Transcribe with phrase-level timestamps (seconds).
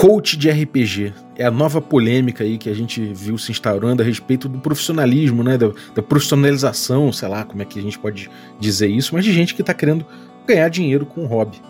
[0.00, 4.04] Coach de RPG é a nova polêmica aí que a gente viu se instaurando a
[4.04, 5.58] respeito do profissionalismo, né?
[5.58, 9.30] Da, da profissionalização, sei lá como é que a gente pode dizer isso, mas de
[9.30, 10.06] gente que tá querendo
[10.46, 11.60] ganhar dinheiro com o hobby.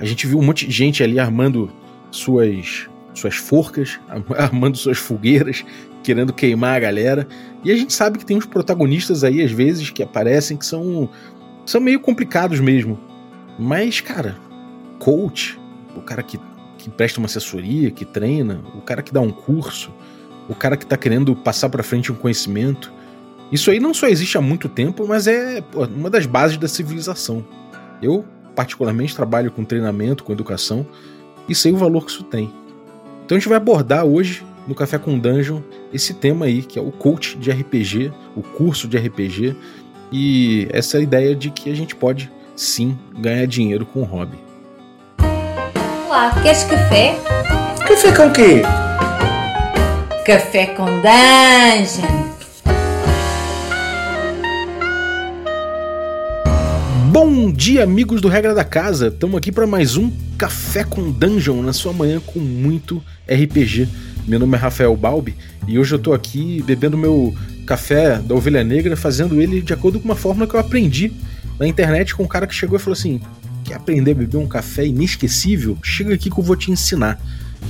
[0.00, 1.70] A gente viu um monte de gente ali armando
[2.10, 4.00] suas, suas forcas,
[4.34, 5.62] armando suas fogueiras,
[6.02, 7.28] querendo queimar a galera.
[7.62, 11.06] E a gente sabe que tem uns protagonistas aí, às vezes, que aparecem que são,
[11.66, 12.98] são meio complicados mesmo.
[13.58, 14.38] Mas, cara,
[14.98, 15.60] coach,
[15.94, 16.40] o cara que,
[16.84, 19.90] que presta uma assessoria, que treina, o cara que dá um curso,
[20.50, 22.92] o cara que tá querendo passar para frente um conhecimento.
[23.50, 26.68] Isso aí não só existe há muito tempo, mas é pô, uma das bases da
[26.68, 27.42] civilização.
[28.02, 28.22] Eu,
[28.54, 30.86] particularmente, trabalho com treinamento, com educação,
[31.48, 32.52] e sei o valor que isso tem.
[33.24, 36.82] Então a gente vai abordar hoje, no Café com Dungeon, esse tema aí, que é
[36.82, 39.56] o coach de RPG, o curso de RPG,
[40.12, 44.36] e essa ideia de que a gente pode sim ganhar dinheiro com o hobby.
[46.14, 47.16] Olá, queres café?
[47.88, 48.62] Café com quê?
[50.24, 52.06] Café com Dungeon!
[57.10, 59.08] Bom dia, amigos do Regra da Casa!
[59.08, 63.88] Estamos aqui para mais um Café com Dungeon na sua manhã com muito RPG.
[64.24, 65.34] Meu nome é Rafael Balbi
[65.66, 67.34] e hoje eu tô aqui bebendo meu
[67.66, 71.12] café da Ovelha Negra, fazendo ele de acordo com uma fórmula que eu aprendi
[71.58, 73.20] na internet com um cara que chegou e falou assim:
[73.64, 75.78] Quer aprender a beber um café inesquecível?
[75.82, 77.20] Chega aqui que eu vou te ensinar.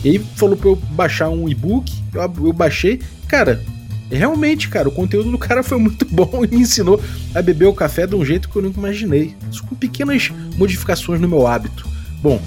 [0.03, 3.01] E aí falou pra eu baixar um e-book, eu, eu baixei.
[3.29, 3.63] Cara,
[4.11, 7.01] realmente, cara, o conteúdo do cara foi muito bom e me ensinou
[7.35, 9.35] a beber o café de um jeito que eu nunca imaginei.
[9.51, 11.87] Isso com pequenas modificações no meu hábito.
[12.21, 12.41] Bom,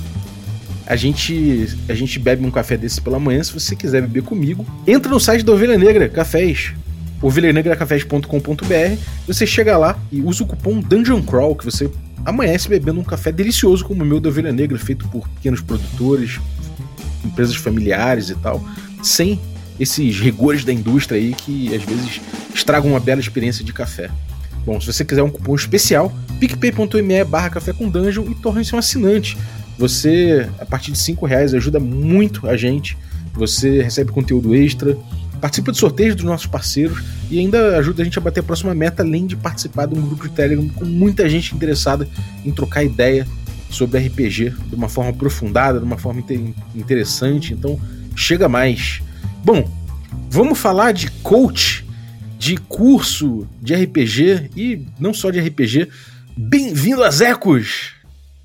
[0.85, 3.43] a gente a gente bebe um café desse pela manhã.
[3.43, 6.73] Se você quiser beber comigo, entra no site da Ovelha Negra Cafés,
[7.21, 9.01] ovelhanegracafés.com.br.
[9.25, 11.89] Você chega lá e usa o cupom Dungeon Crawl que você
[12.25, 16.39] amanhece bebendo um café delicioso como o meu da Ovelha Negra, feito por pequenos produtores,
[17.23, 18.63] empresas familiares e tal,
[19.01, 19.39] sem
[19.79, 22.21] esses rigores da indústria aí que às vezes
[22.53, 24.09] estragam uma bela experiência de café.
[24.65, 28.77] Bom, se você quiser um cupom especial, picpay.me barra café com dungeon e torne-se um
[28.77, 29.37] assinante.
[29.77, 32.97] Você, a partir de 5 reais, ajuda muito a gente.
[33.33, 34.97] Você recebe conteúdo extra,
[35.37, 38.73] participa de sorteios dos nossos parceiros e ainda ajuda a gente a bater a próxima
[38.73, 42.07] meta, além de participar de um grupo de Telegram com muita gente interessada
[42.45, 43.27] em trocar ideia
[43.69, 46.23] sobre RPG de uma forma aprofundada, de uma forma
[46.75, 47.53] interessante.
[47.53, 47.79] Então,
[48.15, 49.01] chega mais.
[49.43, 49.69] Bom,
[50.29, 51.85] vamos falar de coach,
[52.37, 55.89] de curso de RPG e não só de RPG.
[56.35, 57.95] Bem-vindo a Ecos!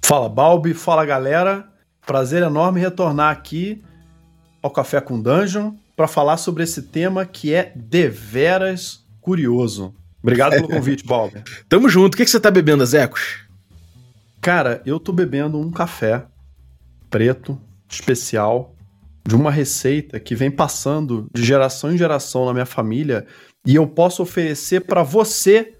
[0.05, 1.67] Fala Balbi, fala galera.
[2.05, 3.81] Prazer enorme retornar aqui
[4.61, 9.95] ao Café com Dungeon para falar sobre esse tema que é deveras curioso.
[10.23, 11.43] Obrigado pelo convite, Balbi.
[11.69, 12.15] Tamo junto.
[12.15, 13.41] O que, que você tá bebendo, Zecos?
[14.41, 16.25] Cara, eu tô bebendo um café
[17.09, 18.75] preto, especial,
[19.27, 23.27] de uma receita que vem passando de geração em geração na minha família
[23.65, 25.75] e eu posso oferecer para você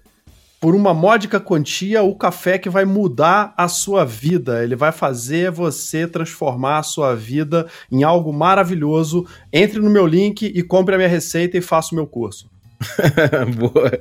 [0.63, 4.63] por uma módica quantia o café que vai mudar a sua vida.
[4.63, 9.27] Ele vai fazer você transformar a sua vida em algo maravilhoso.
[9.51, 12.49] Entre no meu link e compre a minha receita e faça o meu curso.
[13.59, 13.91] Boa.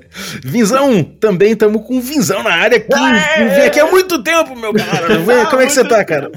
[0.44, 2.94] Vinzão, também estamos com Vinzão na área aqui.
[2.94, 3.56] É!
[3.56, 5.18] Vem aqui há muito tempo, meu cara.
[5.50, 6.30] Como é que você tá, cara?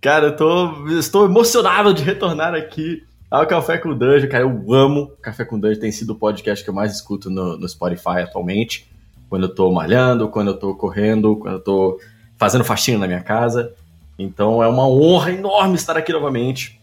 [0.00, 4.28] Cara, eu tô, estou emocionado de retornar aqui ao Café com Dungeon.
[4.28, 5.80] Cara, eu amo Café com Dungeon.
[5.80, 8.88] Tem sido o podcast que eu mais escuto no, no Spotify atualmente
[9.30, 12.00] quando eu tô malhando, quando eu tô correndo, quando eu tô
[12.36, 13.72] fazendo faxina na minha casa.
[14.18, 16.80] Então é uma honra enorme estar aqui novamente.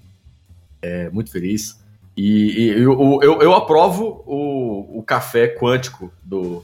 [0.82, 1.78] É, muito feliz.
[2.16, 6.64] E, e eu, eu, eu, aprovo o, o café quântico do,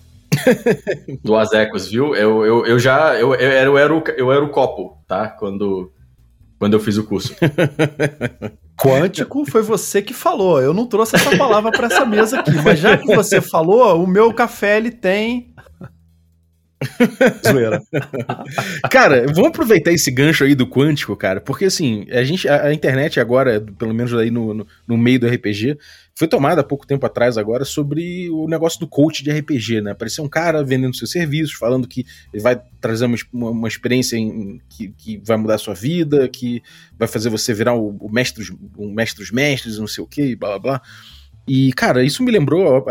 [1.21, 2.15] do Azecos, viu?
[2.15, 3.13] Eu, eu, eu já.
[3.19, 5.27] Eu, eu, era, eu, era o, eu era o copo, tá?
[5.27, 5.91] Quando,
[6.57, 7.35] quando eu fiz o curso.
[8.75, 10.59] Quântico foi você que falou.
[10.59, 14.07] Eu não trouxe essa palavra para essa mesa aqui, mas já que você falou, o
[14.07, 15.52] meu café ele tem
[17.45, 17.81] Zoeira.
[18.89, 22.73] cara, vamos aproveitar esse gancho aí do quântico, cara, porque assim, a gente, a, a
[22.73, 25.77] internet agora, pelo menos aí no, no, no, meio do RPG,
[26.15, 29.91] foi tomada há pouco tempo atrás agora sobre o negócio do coach de RPG, né?
[29.91, 34.61] Apareceu um cara vendendo seus serviços, falando que ele vai trazer uma, uma, experiência em,
[34.69, 36.61] que, que vai mudar a sua vida, que
[36.97, 38.45] vai fazer você virar o, o mestre,
[38.77, 40.81] o mestre dos mestres, não sei o que, blá blá blá.
[41.47, 42.85] E, cara, isso me lembrou,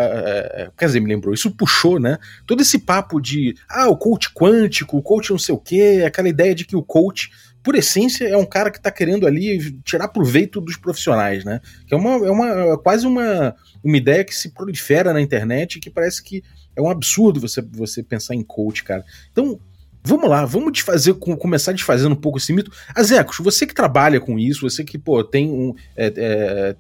[0.77, 2.19] quer dizer, me lembrou, isso puxou, né?
[2.47, 6.29] Todo esse papo de, ah, o coach quântico, o coach não sei o quê, aquela
[6.29, 7.31] ideia de que o coach,
[7.63, 11.61] por essência, é um cara que tá querendo ali tirar proveito dos profissionais, né?
[11.87, 15.81] Que é uma, é uma é quase uma, uma ideia que se prolifera na internet
[15.81, 16.43] que parece que
[16.77, 19.05] é um absurdo você, você pensar em coach, cara.
[19.31, 19.59] Então,
[20.05, 22.73] Vamos lá, vamos desfazer, começar desfazendo um pouco esse mito.
[22.95, 26.13] Azecos, você que trabalha com isso, você que pô, tem, um, é,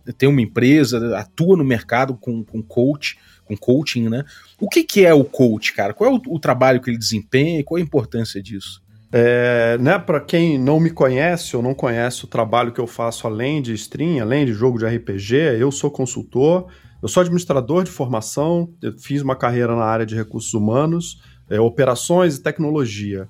[0.07, 4.25] é, tem uma empresa, atua no mercado com, com coach, com coaching, né?
[4.59, 5.95] O que, que é o coach, cara?
[5.95, 8.83] Qual é o, o trabalho que ele desempenha e qual a importância disso?
[9.15, 13.27] É, né, para quem não me conhece ou não conhece o trabalho que eu faço
[13.27, 16.69] além de stream, além de jogo de RPG, eu sou consultor,
[17.03, 21.21] eu sou administrador de formação, fiz uma carreira na área de recursos humanos,
[21.53, 23.29] é, operações e tecnologia.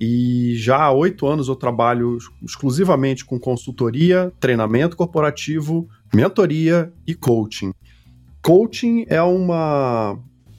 [0.00, 7.72] E já há oito anos eu trabalho exclusivamente com consultoria, treinamento corporativo, mentoria e coaching.
[8.40, 10.18] Coaching é uma,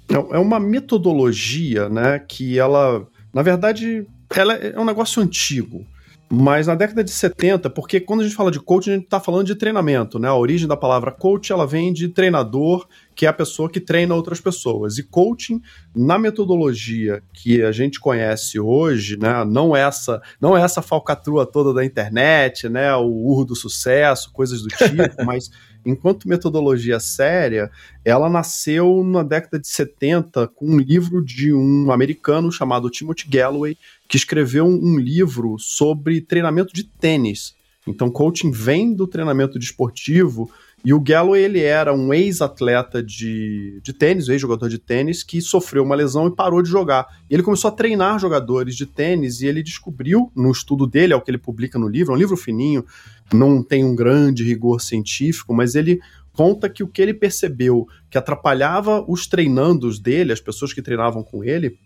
[0.09, 5.85] é, é uma metodologia né, que ela, na verdade, ela é um negócio antigo.
[6.29, 9.19] Mas na década de 70, porque quando a gente fala de coaching, a gente está
[9.19, 10.27] falando de treinamento, né?
[10.27, 14.13] A origem da palavra coach, ela vem de treinador, que é a pessoa que treina
[14.13, 14.97] outras pessoas.
[14.97, 15.61] E coaching,
[15.95, 19.45] na metodologia que a gente conhece hoje, né?
[19.45, 22.93] Não essa, não é essa falcatrua toda da internet, né?
[22.95, 24.93] O urro do sucesso, coisas do tipo,
[25.25, 25.49] mas
[25.85, 27.71] enquanto metodologia séria,
[28.03, 33.77] ela nasceu na década de 70 com um livro de um americano chamado Timothy Galloway,
[34.09, 37.55] que escreveu um, livro sobre treinamento de tênis.
[37.87, 40.51] Então, coaching vem do treinamento desportivo
[40.85, 45.81] e o Galloway ele era um ex-atleta de, de tênis, ex-jogador de tênis, que sofreu
[45.81, 47.07] uma lesão e parou de jogar.
[47.27, 51.15] E ele começou a treinar jogadores de tênis e ele descobriu, no estudo dele, é
[51.15, 52.85] o que ele publica no livro, é um livro fininho,
[53.33, 55.99] não tem um grande rigor científico, mas ele
[56.33, 61.23] conta que o que ele percebeu que atrapalhava os treinandos dele, as pessoas que treinavam
[61.23, 61.79] com ele,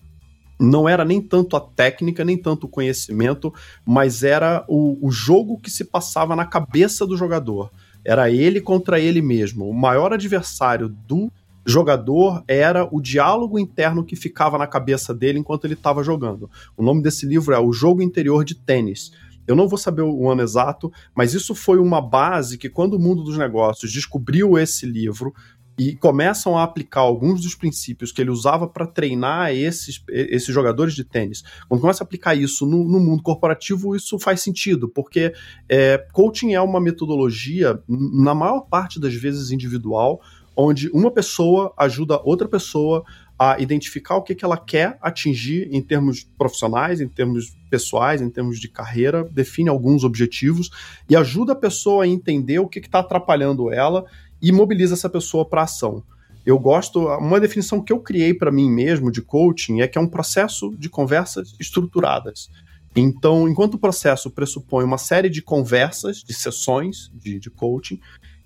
[0.60, 3.54] não era nem tanto a técnica, nem tanto o conhecimento,
[3.86, 7.72] mas era o, o jogo que se passava na cabeça do jogador.
[8.04, 9.70] Era ele contra ele mesmo.
[9.70, 11.32] O maior adversário do
[11.66, 16.50] jogador era o diálogo interno que ficava na cabeça dele enquanto ele estava jogando.
[16.76, 19.12] O nome desse livro é O Jogo Interior de Tênis.
[19.48, 23.00] Eu não vou saber o ano exato, mas isso foi uma base que, quando o
[23.00, 25.34] mundo dos negócios descobriu esse livro,
[25.80, 30.94] e começam a aplicar alguns dos princípios que ele usava para treinar esses, esses jogadores
[30.94, 31.42] de tênis.
[31.70, 35.34] Quando começa a aplicar isso no, no mundo corporativo, isso faz sentido, porque
[35.70, 40.20] é, coaching é uma metodologia, na maior parte das vezes individual,
[40.54, 43.06] onde uma pessoa ajuda outra pessoa
[43.40, 48.30] a identificar o que, que ela quer atingir em termos profissionais, em termos pessoais, em
[48.30, 50.70] termos de carreira, define alguns objetivos
[51.10, 54.04] e ajuda a pessoa a entender o que está atrapalhando ela
[54.42, 56.04] e mobiliza essa pessoa para ação.
[56.46, 60.02] Eu gosto, uma definição que eu criei para mim mesmo de coaching é que é
[60.02, 62.50] um processo de conversas estruturadas.
[62.96, 68.00] Então, enquanto o processo pressupõe uma série de conversas, de sessões de, de coaching,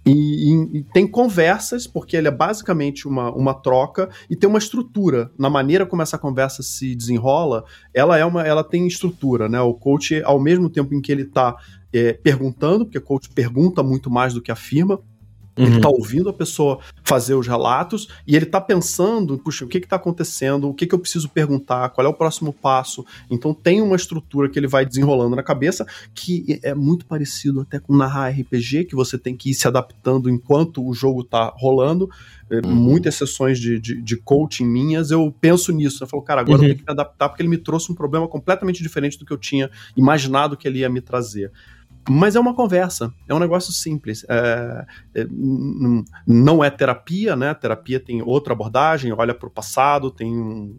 [0.05, 4.59] e, e, e, tem conversas, porque ele é basicamente uma, uma troca, e tem uma
[4.59, 5.31] estrutura.
[5.39, 7.63] Na maneira como essa conversa se desenrola,
[7.93, 9.61] ela é uma, ela tem estrutura, né?
[9.61, 11.55] O coach, ao mesmo tempo em que ele está
[11.93, 14.99] é, perguntando, porque o coach pergunta muito mais do que afirma,
[15.57, 15.65] Uhum.
[15.65, 19.77] Ele está ouvindo a pessoa fazer os relatos e ele está pensando, puxa, o que
[19.77, 23.05] está acontecendo, o que, que eu preciso perguntar, qual é o próximo passo.
[23.29, 27.79] Então tem uma estrutura que ele vai desenrolando na cabeça que é muito parecido até
[27.79, 32.09] com narrar RPG, que você tem que ir se adaptando enquanto o jogo está rolando.
[32.49, 32.73] É, uhum.
[32.73, 36.03] Muitas sessões de, de, de, coaching minhas, eu penso nisso.
[36.03, 36.63] Eu falo, cara, agora uhum.
[36.65, 39.31] eu tenho que me adaptar porque ele me trouxe um problema completamente diferente do que
[39.31, 41.51] eu tinha imaginado que ele ia me trazer.
[42.09, 44.25] Mas é uma conversa, é um negócio simples.
[44.27, 44.85] É,
[45.15, 45.27] é,
[46.27, 47.53] não é terapia, né?
[47.53, 50.77] Terapia tem outra abordagem, olha para o passado, tem um,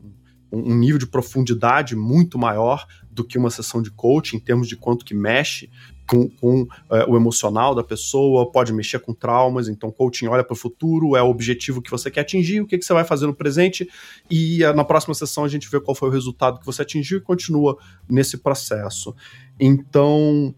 [0.53, 4.77] um, nível de profundidade muito maior do que uma sessão de coaching, em termos de
[4.77, 5.71] quanto que mexe
[6.07, 9.67] com, com é, o emocional da pessoa, pode mexer com traumas.
[9.69, 12.77] Então, coaching olha para o futuro, é o objetivo que você quer atingir, o que,
[12.77, 13.89] que você vai fazer no presente,
[14.31, 17.19] e é, na próxima sessão a gente vê qual foi o resultado que você atingiu
[17.19, 19.15] e continua nesse processo.
[19.59, 20.55] Então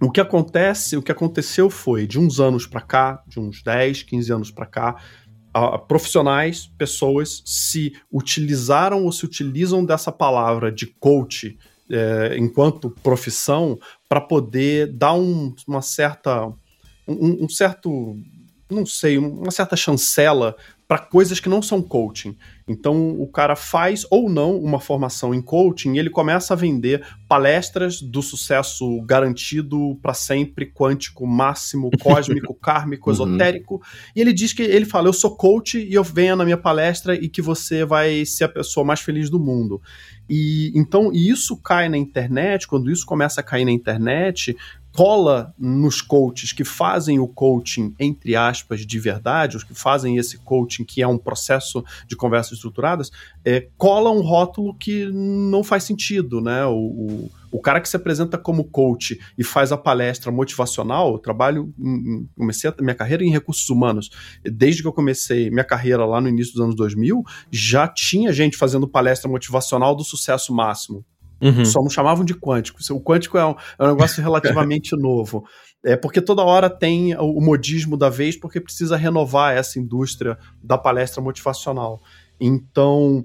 [0.00, 4.02] o que acontece, o que aconteceu foi, de uns anos para cá, de uns 10,
[4.04, 4.96] 15 anos para cá,
[5.56, 11.58] uh, profissionais, pessoas se utilizaram ou se utilizam dessa palavra de coach
[11.92, 13.76] é, enquanto profissão
[14.08, 16.46] para poder dar um, uma certa
[17.06, 18.16] um, um, certo
[18.70, 20.54] não sei uma certa chancela
[20.90, 22.36] para coisas que não são coaching.
[22.66, 27.06] Então o cara faz ou não uma formação em coaching e ele começa a vender
[27.28, 33.14] palestras do sucesso garantido para sempre, quântico, máximo, cósmico, kármico, uhum.
[33.14, 33.80] esotérico.
[34.16, 37.14] E ele diz que ele fala: "Eu sou coach e eu venho na minha palestra
[37.14, 39.80] e que você vai ser a pessoa mais feliz do mundo".
[40.28, 44.56] E então isso cai na internet, quando isso começa a cair na internet,
[44.92, 50.38] cola nos coaches que fazem o coaching, entre aspas, de verdade, os que fazem esse
[50.38, 53.10] coaching que é um processo de conversas estruturadas,
[53.44, 56.64] é, cola um rótulo que não faz sentido, né?
[56.66, 61.18] O, o, o, cara que se apresenta como coach e faz a palestra motivacional, eu
[61.18, 61.72] trabalho,
[62.36, 64.10] comecei a minha carreira em recursos humanos,
[64.44, 68.56] desde que eu comecei minha carreira lá no início dos anos 2000, já tinha gente
[68.56, 71.04] fazendo palestra motivacional do sucesso máximo.
[71.40, 71.64] Uhum.
[71.64, 72.78] Só não chamavam de quântico.
[72.90, 75.44] O quântico é um, é um negócio relativamente novo.
[75.84, 80.76] É porque toda hora tem o modismo da vez, porque precisa renovar essa indústria da
[80.76, 82.00] palestra motivacional.
[82.38, 83.24] Então,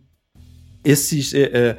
[0.83, 1.33] esses.
[1.33, 1.77] É, é,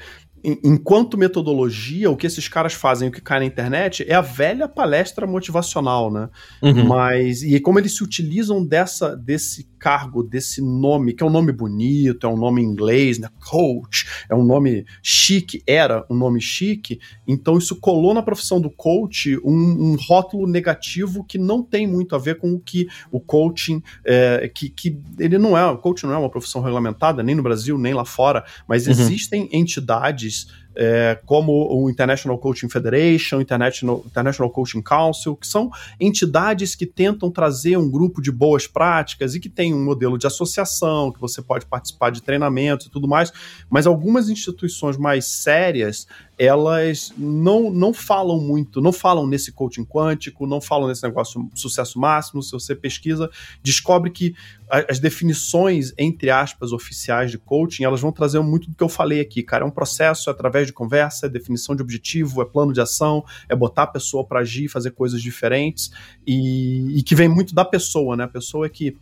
[0.62, 4.68] enquanto metodologia, o que esses caras fazem, o que cai na internet, é a velha
[4.68, 6.28] palestra motivacional, né?
[6.62, 6.86] Uhum.
[6.86, 11.52] Mas, e como eles se utilizam dessa, desse cargo, desse nome, que é um nome
[11.52, 13.28] bonito, é um nome em inglês, né?
[13.48, 18.70] Coach, é um nome chique, era um nome chique, então isso colou na profissão do
[18.70, 19.52] coach um,
[19.92, 24.50] um rótulo negativo que não tem muito a ver com o que o coaching, é,
[24.52, 27.78] que, que ele não é, o coaching não é uma profissão regulamentada, nem no Brasil,
[27.78, 28.92] nem lá fora, mas uhum.
[28.92, 36.74] existem entidades é, como o International Coaching Federation, International, International Coaching Council, que são entidades
[36.74, 41.10] que tentam trazer um grupo de boas práticas e que tem um modelo de associação,
[41.10, 43.32] que você pode participar de treinamentos e tudo mais,
[43.70, 46.06] mas algumas instituições mais sérias
[46.38, 51.98] elas não, não falam muito, não falam nesse coaching quântico, não falam nesse negócio sucesso
[51.98, 52.42] máximo.
[52.42, 53.30] Se você pesquisa,
[53.62, 54.34] descobre que
[54.68, 59.20] as definições, entre aspas, oficiais de coaching, elas vão trazer muito do que eu falei
[59.20, 59.64] aqui, cara.
[59.64, 63.24] É um processo é através de conversa, é definição de objetivo, é plano de ação,
[63.48, 65.90] é botar a pessoa para agir, fazer coisas diferentes
[66.26, 68.24] e, e que vem muito da pessoa, né?
[68.24, 68.96] A pessoa é que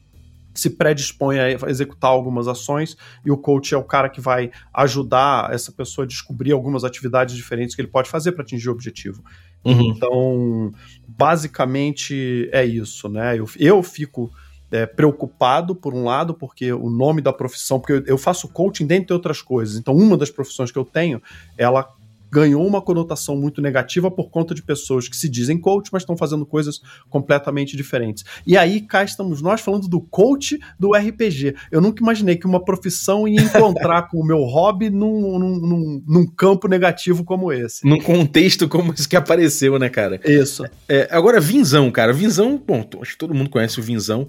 [0.55, 5.53] se predispõe a executar algumas ações e o coach é o cara que vai ajudar
[5.53, 9.23] essa pessoa a descobrir algumas atividades diferentes que ele pode fazer para atingir o objetivo.
[9.65, 9.91] Uhum.
[9.91, 10.73] Então,
[11.07, 13.39] basicamente é isso, né?
[13.39, 14.31] Eu, eu fico
[14.71, 18.87] é, preocupado, por um lado, porque o nome da profissão, porque eu, eu faço coaching
[18.87, 19.77] dentre outras coisas.
[19.77, 21.23] Então, uma das profissões que eu tenho,
[21.57, 21.89] ela
[22.31, 26.17] ganhou uma conotação muito negativa por conta de pessoas que se dizem coach, mas estão
[26.17, 28.25] fazendo coisas completamente diferentes.
[28.47, 31.55] E aí cá estamos nós falando do coach do RPG.
[31.71, 36.05] Eu nunca imaginei que uma profissão ia encontrar com o meu hobby num, num, num,
[36.07, 37.87] num, campo negativo como esse.
[37.87, 40.21] Num contexto como esse que apareceu, né, cara?
[40.25, 40.65] Isso.
[40.89, 42.13] É, agora, Vinzão, cara.
[42.13, 44.29] Vinzão, bom, acho que todo mundo conhece o Vinzão.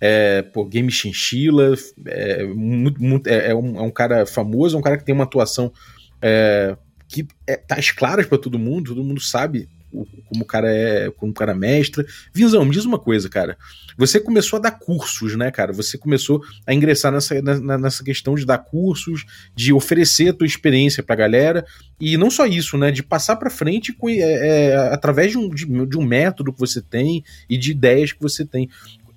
[0.00, 1.74] É, pô, Game Chinchilla,
[2.06, 5.14] é, muito, muito, é, é, um, é um cara famoso, é um cara que tem
[5.14, 5.72] uma atuação
[6.20, 6.76] é,
[7.08, 10.70] que é, tá às claras para todo mundo, todo mundo sabe o, como o cara
[10.70, 12.04] é, como o cara mestra.
[12.32, 13.56] Vinzão, me diz uma coisa, cara.
[13.96, 15.72] Você começou a dar cursos, né, cara?
[15.72, 20.46] Você começou a ingressar nessa, na, nessa questão de dar cursos, de oferecer a tua
[20.46, 21.64] experiência pra galera.
[21.98, 22.90] E não só isso, né?
[22.90, 26.60] De passar pra frente com, é, é, através de um, de, de um método que
[26.60, 28.68] você tem e de ideias que você tem.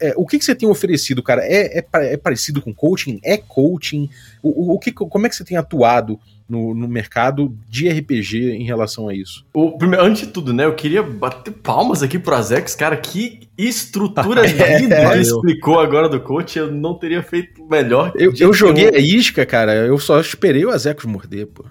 [0.02, 1.42] É, o que, que, você tem oferecido, cara?
[1.44, 3.20] É, é, é, parecido com coaching?
[3.24, 4.10] É coaching?
[4.42, 8.64] O, o que, como é que você tem atuado no, no mercado de RPG em
[8.64, 9.46] relação a isso?
[9.54, 13.42] O, primeiro, antes de tudo, né, eu queria bater palmas aqui pro Azex, cara, que
[13.58, 18.12] estrutura é, linda é, ele explicou agora do coach, eu não teria feito melhor.
[18.16, 21.66] Eu, eu joguei a isca, cara, eu só esperei o Azex morder, pô.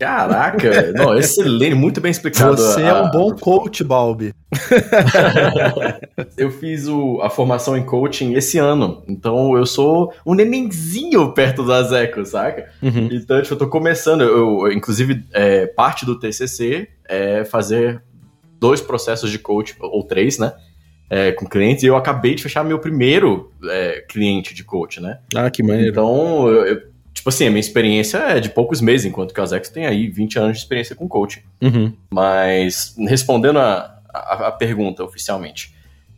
[0.00, 2.56] Caraca, não, excelente, muito bem explicado.
[2.56, 2.88] Você a...
[2.88, 4.32] é um bom coach, Balbi.
[6.38, 11.62] eu fiz o, a formação em coaching esse ano, então eu sou um nenenzinho perto
[11.62, 12.70] do Azeco, saca?
[12.82, 13.10] Uhum.
[13.12, 18.02] Então, tipo, eu tô começando, eu, eu inclusive, é, parte do TCC é fazer
[18.58, 20.54] dois processos de coach, ou três, né?
[21.10, 25.18] É, com clientes, e eu acabei de fechar meu primeiro é, cliente de coach, né?
[25.34, 25.90] Ah, que maneiro.
[25.90, 29.42] Então, eu, eu Tipo assim, a minha experiência é de poucos meses, enquanto que o
[29.42, 31.40] Azex tem aí 20 anos de experiência com coaching.
[31.60, 31.92] Uhum.
[32.10, 35.74] Mas, respondendo a, a, a pergunta oficialmente,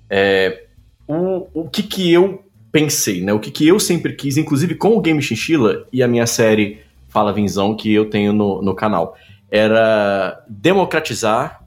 [0.08, 0.64] é,
[1.08, 3.32] o, o que que eu pensei, né?
[3.32, 6.80] O que que eu sempre quis, inclusive com o Game Chinchilla e a minha série
[7.08, 9.16] Fala Vinzão que eu tenho no, no canal,
[9.50, 11.62] era democratizar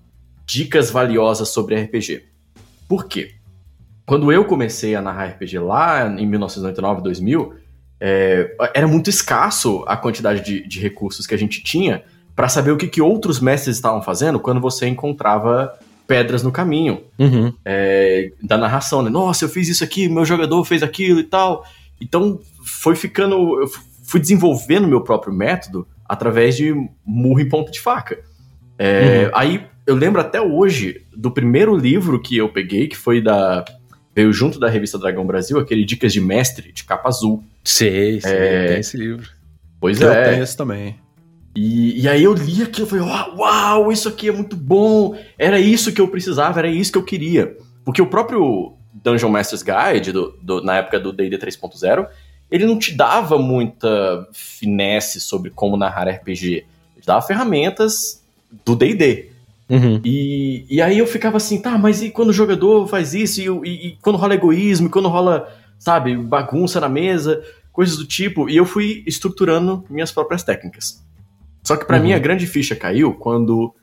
[0.46, 2.24] dicas valiosas sobre RPG.
[2.88, 3.36] Por quê?
[4.06, 7.54] Quando eu comecei a narrar RPG lá em 1999, 2000,
[8.00, 12.04] é, era muito escasso a quantidade de, de recursos que a gente tinha
[12.36, 15.72] para saber o que, que outros mestres estavam fazendo quando você encontrava
[16.06, 17.54] pedras no caminho uhum.
[17.64, 19.10] é, da narração, né?
[19.10, 21.66] Nossa, eu fiz isso aqui, meu jogador fez aquilo e tal.
[22.00, 23.68] Então foi ficando, eu
[24.04, 26.74] fui desenvolvendo meu próprio método através de
[27.06, 28.20] murro e ponta de faca.
[28.78, 29.32] É, uhum.
[29.34, 33.64] Aí eu lembro até hoje do primeiro livro que eu peguei, que foi da
[34.16, 37.44] veio junto da revista Dragão Brasil, aquele Dicas de Mestre, de capa azul.
[37.64, 38.68] Sei, sei, é...
[38.70, 39.30] tem esse livro.
[39.80, 40.06] Pois é.
[40.06, 40.96] Eu tenho esse também.
[41.56, 45.18] E, e aí eu li aquilo e falei, uau, uau, isso aqui é muito bom,
[45.38, 47.56] era isso que eu precisava, era isso que eu queria.
[47.84, 52.08] Porque o próprio Dungeon Master's Guide, do, do, na época do D&D 3.0,
[52.50, 56.66] ele não te dava muita finesse sobre como narrar RPG.
[56.96, 58.24] Ele dava ferramentas
[58.66, 59.32] do D&D.
[59.70, 60.00] Uhum.
[60.04, 63.42] E, e aí eu ficava assim, tá, mas e quando o jogador faz isso?
[63.42, 64.88] E, e, e quando rola egoísmo?
[64.88, 67.44] E quando rola, sabe, bagunça na mesa?
[67.72, 68.50] Coisas do tipo.
[68.50, 71.04] E eu fui estruturando minhas próprias técnicas.
[71.64, 72.04] Só que para uhum.
[72.04, 73.74] mim a grande ficha caiu quando,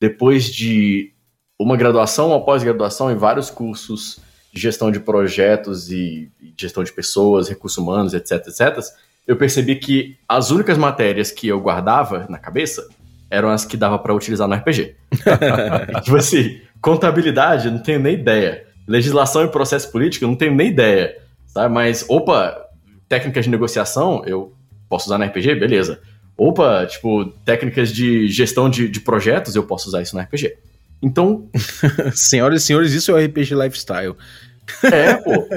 [0.00, 1.12] depois de
[1.58, 4.20] uma graduação ou pós-graduação em vários cursos
[4.52, 8.78] de gestão de projetos e gestão de pessoas, recursos humanos, etc, etc,
[9.26, 12.88] eu percebi que as únicas matérias que eu guardava na cabeça
[13.30, 14.96] eram as que dava para utilizar no RPG.
[16.02, 18.66] tipo assim, contabilidade, não tenho nem ideia.
[18.86, 21.16] Legislação e processo político, não tenho nem ideia.
[21.46, 21.72] Sabe?
[21.74, 22.56] Mas, opa,
[23.08, 24.52] técnicas de negociação, eu
[24.88, 25.54] posso usar no RPG?
[25.56, 26.00] Beleza.
[26.36, 30.56] Opa, tipo, técnicas de gestão de, de projetos, eu posso usar isso no RPG.
[31.02, 31.48] Então.
[32.14, 34.14] Senhoras e senhores, isso é o RPG Lifestyle.
[34.82, 35.48] É, pô.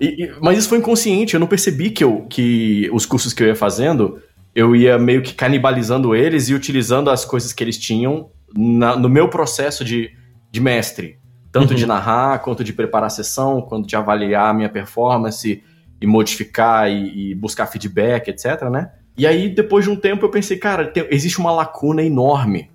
[0.00, 3.42] E, e, mas isso foi inconsciente, eu não percebi que, eu, que os cursos que
[3.42, 4.20] eu ia fazendo,
[4.54, 9.08] eu ia meio que canibalizando eles e utilizando as coisas que eles tinham na, no
[9.08, 10.10] meu processo de,
[10.50, 11.18] de mestre.
[11.52, 11.76] Tanto uhum.
[11.76, 15.62] de narrar, quanto de preparar a sessão, quanto de avaliar a minha performance
[16.00, 18.92] e modificar e, e buscar feedback, etc, né?
[19.16, 22.70] E aí, depois de um tempo, eu pensei, cara, tem, existe uma lacuna enorme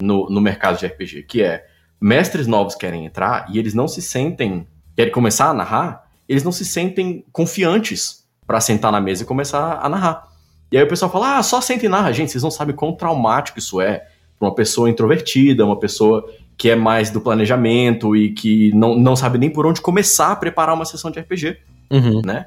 [0.00, 1.64] no, no mercado de RPG, que é
[2.00, 6.52] mestres novos querem entrar e eles não se sentem, querem começar a narrar, eles não
[6.52, 10.25] se sentem confiantes para sentar na mesa e começar a narrar.
[10.70, 12.12] E aí o pessoal fala, ah, só senta e narra.
[12.12, 14.06] Gente, vocês não sabem quão traumático isso é
[14.38, 19.14] para uma pessoa introvertida, uma pessoa que é mais do planejamento e que não, não
[19.14, 21.58] sabe nem por onde começar a preparar uma sessão de RPG,
[21.90, 22.22] uhum.
[22.24, 22.46] né?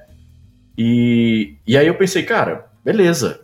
[0.78, 3.42] E, e aí eu pensei, cara, beleza,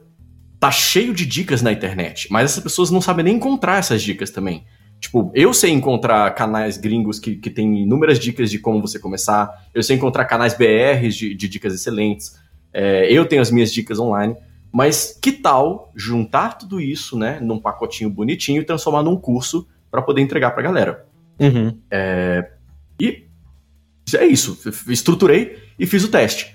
[0.60, 4.32] tá cheio de dicas na internet, mas essas pessoas não sabem nem encontrar essas dicas
[4.32, 4.64] também.
[5.00, 9.52] Tipo, eu sei encontrar canais gringos que, que tem inúmeras dicas de como você começar,
[9.74, 12.40] eu sei encontrar canais BRs de, de dicas excelentes,
[12.74, 14.36] é, eu tenho as minhas dicas online,
[14.76, 20.02] mas que tal juntar tudo isso, né, num pacotinho bonitinho e transformar num curso para
[20.02, 21.06] poder entregar pra galera?
[21.40, 21.80] Uhum.
[21.90, 22.52] É,
[23.00, 23.24] e
[24.18, 26.54] é isso, estruturei e fiz o teste.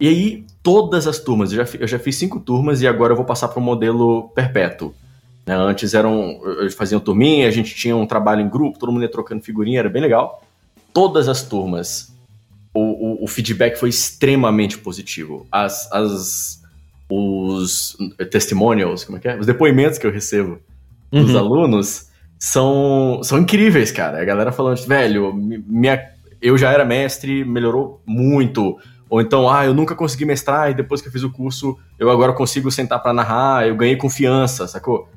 [0.00, 3.16] E aí, todas as turmas, eu já, eu já fiz cinco turmas e agora eu
[3.16, 4.94] vou passar para o modelo perpétuo.
[5.44, 5.54] Né?
[5.54, 9.02] Antes eram, eu fazia um turminha, a gente tinha um trabalho em grupo, todo mundo
[9.02, 10.42] ia trocando figurinha, era bem legal.
[10.94, 12.10] Todas as turmas,
[12.72, 15.46] o, o, o feedback foi extremamente positivo.
[15.52, 16.59] As, as,
[17.10, 17.96] os
[18.30, 19.38] testimonials, como é que é?
[19.38, 20.58] Os depoimentos que eu recebo
[21.10, 21.24] uhum.
[21.24, 24.22] dos alunos são, são incríveis, cara.
[24.22, 26.00] A galera falando, velho, minha,
[26.40, 28.78] eu já era mestre, melhorou muito
[29.10, 32.08] ou então, ah, eu nunca consegui mestrar e depois que eu fiz o curso, eu
[32.08, 35.08] agora consigo sentar para narrar, eu ganhei confiança, sacou?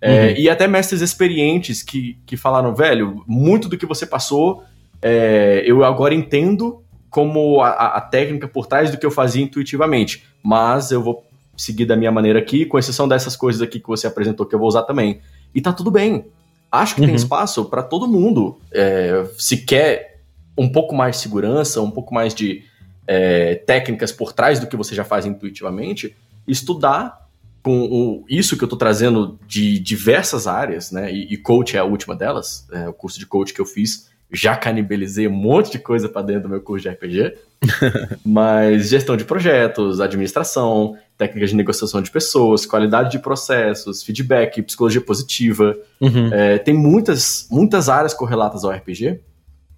[0.00, 0.34] É, uhum.
[0.38, 4.62] e até mestres experientes que, que falaram, velho, muito do que você passou,
[5.02, 10.24] é, eu agora entendo como a, a, técnica por trás do que eu fazia intuitivamente,
[10.42, 11.26] mas eu vou
[11.60, 14.58] seguir da minha maneira aqui, com exceção dessas coisas aqui que você apresentou que eu
[14.58, 15.20] vou usar também.
[15.54, 16.26] E tá tudo bem.
[16.70, 17.08] Acho que uhum.
[17.08, 18.58] tem espaço para todo mundo.
[18.72, 20.20] É, se quer
[20.56, 22.62] um pouco mais de segurança, um pouco mais de
[23.06, 27.28] é, técnicas por trás do que você já faz intuitivamente, estudar
[27.62, 31.12] com o, isso que eu estou trazendo de diversas áreas, né?
[31.12, 34.08] E, e coach é a última delas, é, o curso de coach que eu fiz.
[34.32, 37.36] Já canibalizei um monte de coisa para dentro do meu curso de RPG,
[38.24, 45.02] mas gestão de projetos, administração, técnicas de negociação de pessoas, qualidade de processos, feedback, psicologia
[45.02, 45.76] positiva.
[46.00, 46.32] Uhum.
[46.32, 49.20] É, tem muitas, muitas áreas correlatas ao RPG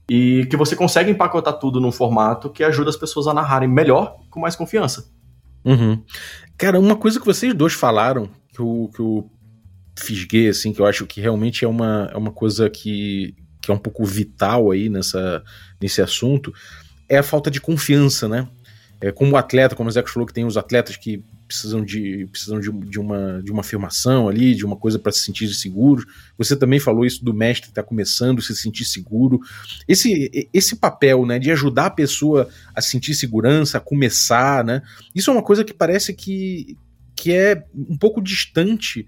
[0.08, 4.18] e que você consegue empacotar tudo num formato que ajuda as pessoas a narrarem melhor
[4.30, 5.10] com mais confiança.
[5.64, 6.00] Uhum.
[6.56, 9.28] Cara, uma coisa que vocês dois falaram, que eu, que eu
[9.98, 13.74] fisguei, assim, que eu acho que realmente é uma, é uma coisa que, que é
[13.74, 15.42] um pouco vital aí nessa,
[15.80, 16.52] nesse assunto,
[17.08, 18.46] é a falta de confiança, né?
[19.00, 22.58] É, como atleta, como o Zé falou, que tem os atletas que precisam de, precisam
[22.58, 26.06] de, de, uma, de uma afirmação ali, de uma coisa para se sentir seguro.
[26.38, 29.38] Você também falou isso do mestre que está começando se sentir seguro.
[29.86, 34.82] Esse, esse papel né, de ajudar a pessoa a sentir segurança, a começar, né?
[35.14, 36.76] Isso é uma coisa que parece que,
[37.14, 39.06] que é um pouco distante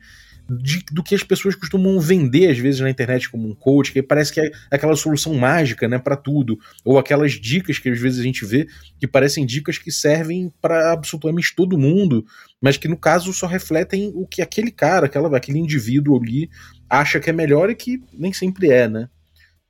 [0.48, 4.02] de, do que as pessoas costumam vender às vezes na internet como um coach, que
[4.02, 8.20] parece que é aquela solução mágica, né, para tudo, ou aquelas dicas que às vezes
[8.20, 8.66] a gente vê
[8.98, 12.24] que parecem dicas que servem para absolutamente todo mundo,
[12.60, 16.50] mas que no caso só refletem o que aquele cara, aquela, aquele indivíduo ali
[16.88, 19.08] acha que é melhor e que nem sempre é, né?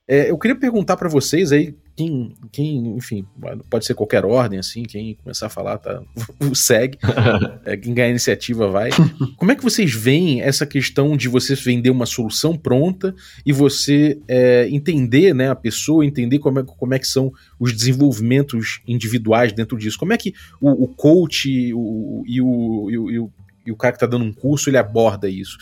[0.07, 3.25] É, eu queria perguntar para vocês aí, quem, quem, enfim,
[3.69, 6.01] pode ser qualquer ordem, assim, quem começar a falar, tá,
[6.53, 6.97] segue,
[7.63, 8.89] é, quem ganhar a iniciativa vai.
[9.37, 14.19] Como é que vocês veem essa questão de você vender uma solução pronta e você
[14.27, 19.53] é, entender, né, a pessoa, entender como é, como é que são os desenvolvimentos individuais
[19.53, 19.97] dentro disso?
[19.97, 23.31] Como é que o, o coach o, e, o, e, o, e, o,
[23.67, 25.57] e o cara que tá dando um curso, ele aborda isso?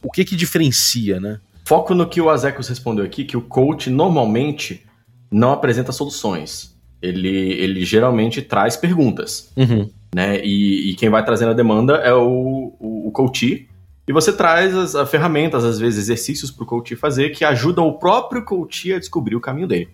[0.00, 1.40] O que que diferencia, né?
[1.64, 4.84] Foco no que o Azecos respondeu aqui, que o coach normalmente
[5.32, 6.76] não apresenta soluções.
[7.00, 9.52] Ele, ele geralmente traz perguntas.
[9.56, 9.90] Uhum.
[10.14, 10.44] Né?
[10.44, 13.68] E, e, quem vai trazendo a demanda é o, o, o coach.
[14.06, 17.88] E você traz as, as ferramentas, às vezes exercícios para o coach fazer que ajudam
[17.88, 19.88] o próprio coach a descobrir o caminho dele.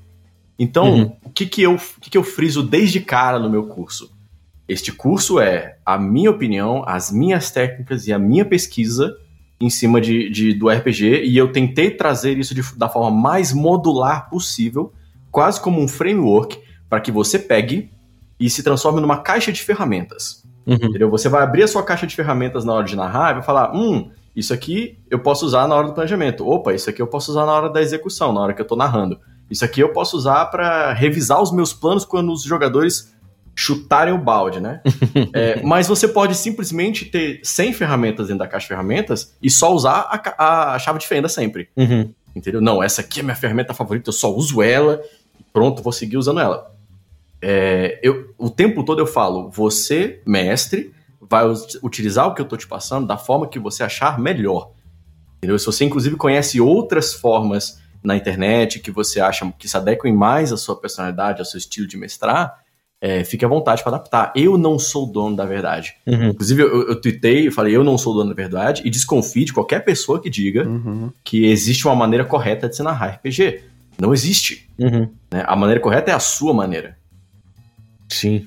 [0.59, 1.13] Então, uhum.
[1.25, 4.11] o, que, que, eu, o que, que eu friso desde cara no meu curso?
[4.69, 9.17] Este curso é a minha opinião, as minhas técnicas e a minha pesquisa
[9.61, 13.53] em cima de, de do RPG e eu tentei trazer isso de, da forma mais
[13.53, 14.93] modular possível
[15.31, 17.91] quase como um framework para que você pegue
[18.39, 20.45] e se transforme numa caixa de ferramentas.
[20.67, 20.75] Uhum.
[20.75, 21.11] Entendeu?
[21.11, 23.75] Você vai abrir a sua caixa de ferramentas na hora de narrar e vai falar:
[23.75, 26.47] hum, isso aqui eu posso usar na hora do planejamento.
[26.47, 28.79] Opa, isso aqui eu posso usar na hora da execução, na hora que eu estou
[28.79, 29.19] narrando.
[29.51, 33.15] Isso aqui eu posso usar para revisar os meus planos quando os jogadores
[33.55, 34.81] chutarem o balde, né?
[35.35, 39.73] é, mas você pode simplesmente ter 100 ferramentas dentro da caixa de ferramentas e só
[39.75, 41.69] usar a, a chave de fenda sempre.
[41.77, 42.15] Uhum.
[42.39, 42.61] Entendeu?
[42.61, 45.03] Não, essa aqui é minha ferramenta favorita, eu só uso ela
[45.53, 46.73] pronto, vou seguir usando ela.
[47.43, 51.45] É, eu, o tempo todo eu falo, você, mestre, vai
[51.83, 54.71] utilizar o que eu estou te passando da forma que você achar melhor.
[55.39, 55.59] Entendeu?
[55.59, 60.53] Se você, inclusive, conhece outras formas na internet que você acha que se adequem mais
[60.53, 62.63] à sua personalidade, ao seu estilo de mestrar,
[63.01, 64.33] é, fique à vontade para adaptar.
[64.35, 65.95] Eu não sou dono da verdade.
[66.07, 66.31] Uhum.
[66.31, 69.53] Inclusive, eu, eu tuitei e falei, eu não sou dono da verdade, e desconfie de
[69.53, 71.11] qualquer pessoa que diga uhum.
[71.23, 73.63] que existe uma maneira correta de se narrar RPG.
[73.99, 74.69] Não existe.
[74.79, 75.09] Uhum.
[75.31, 75.45] Né?
[75.47, 76.97] A maneira correta é a sua maneira.
[78.09, 78.47] Sim.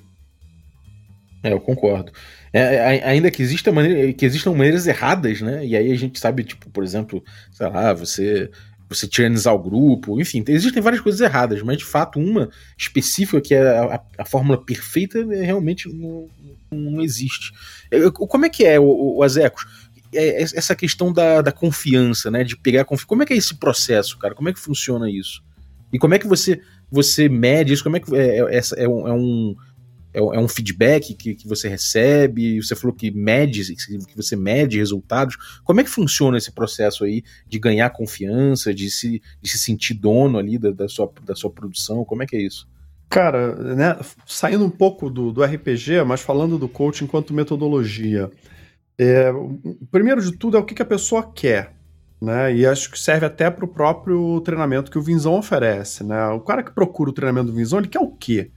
[1.44, 2.12] É, eu concordo.
[2.54, 5.66] É, é ainda que, exista maneira, que existam maneiras erradas, né?
[5.66, 8.52] E aí a gente sabe, tipo, por exemplo, sei lá, você
[8.96, 13.54] você tiranizar o grupo, enfim, existem várias coisas erradas, mas de fato uma específica que
[13.54, 16.28] é a, a fórmula perfeita é, realmente não,
[16.72, 17.54] não existe.
[18.14, 19.66] Como é que é, o, o Azecos?
[20.14, 22.44] É, essa questão da, da confiança, né?
[22.44, 23.08] De pegar confiança.
[23.08, 24.36] Como é que é esse processo, cara?
[24.36, 25.42] Como é que funciona isso?
[25.94, 26.60] E como é que você
[26.92, 27.84] você mede isso?
[27.84, 29.56] Como é que é, é, é, um,
[30.14, 32.62] é um é um feedback que, que você recebe?
[32.62, 35.38] Você falou que mede, que você mede resultados.
[35.64, 39.94] Como é que funciona esse processo aí de ganhar confiança, de se, de se sentir
[39.94, 42.04] dono ali da, da, sua, da sua produção?
[42.06, 42.68] Como é que é isso?
[43.10, 48.32] Cara, né, saindo um pouco do, do RPG, mas falando do coaching enquanto metodologia.
[48.98, 49.34] É,
[49.90, 51.74] primeiro de tudo é o que, que a pessoa quer.
[52.22, 52.56] Né?
[52.56, 56.04] E acho que serve até para o próprio treinamento que o Vinzão oferece.
[56.04, 56.28] Né?
[56.28, 58.52] O cara que procura o treinamento do Vinzão, ele quer o quê?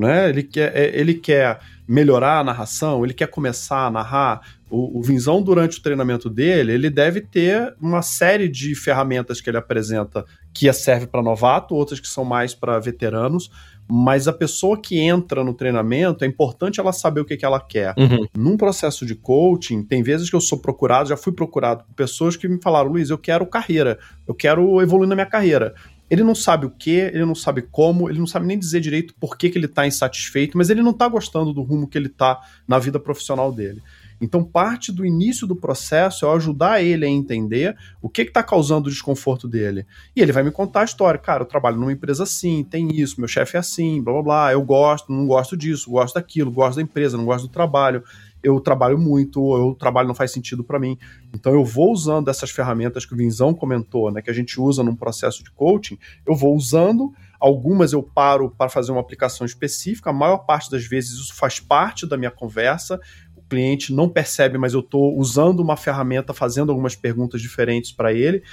[0.00, 0.30] Né?
[0.30, 4.40] Ele, quer, é, ele quer melhorar a narração, ele quer começar a narrar.
[4.70, 9.50] O, o Vinzão, durante o treinamento dele, ele deve ter uma série de ferramentas que
[9.50, 13.50] ele apresenta que serve para novato, outras que são mais para veteranos,
[13.90, 17.60] mas a pessoa que entra no treinamento, é importante ela saber o que, que ela
[17.60, 17.92] quer.
[17.98, 18.26] Uhum.
[18.36, 22.36] Num processo de coaching, tem vezes que eu sou procurado, já fui procurado por pessoas
[22.36, 25.74] que me falaram, Luiz, eu quero carreira, eu quero evoluir na minha carreira.
[26.10, 29.14] Ele não sabe o que, ele não sabe como, ele não sabe nem dizer direito
[29.20, 32.08] por que, que ele está insatisfeito, mas ele não está gostando do rumo que ele
[32.08, 33.80] está na vida profissional dele.
[34.20, 38.88] Então, parte do início do processo é ajudar ele a entender o que está causando
[38.88, 39.86] o desconforto dele.
[40.14, 41.18] E ele vai me contar a história.
[41.18, 44.52] Cara, eu trabalho numa empresa assim, tem isso, meu chefe é assim, blá blá blá,
[44.52, 48.04] eu gosto, não gosto disso, gosto daquilo, gosto da empresa, não gosto do trabalho
[48.42, 50.98] eu trabalho muito, ou o trabalho não faz sentido para mim.
[51.34, 54.82] Então eu vou usando essas ferramentas que o Vinzão comentou, né, que a gente usa
[54.82, 60.10] num processo de coaching, eu vou usando, algumas eu paro para fazer uma aplicação específica,
[60.10, 63.00] a maior parte das vezes isso faz parte da minha conversa,
[63.50, 68.44] cliente não percebe, mas eu estou usando uma ferramenta, fazendo algumas perguntas diferentes para ele.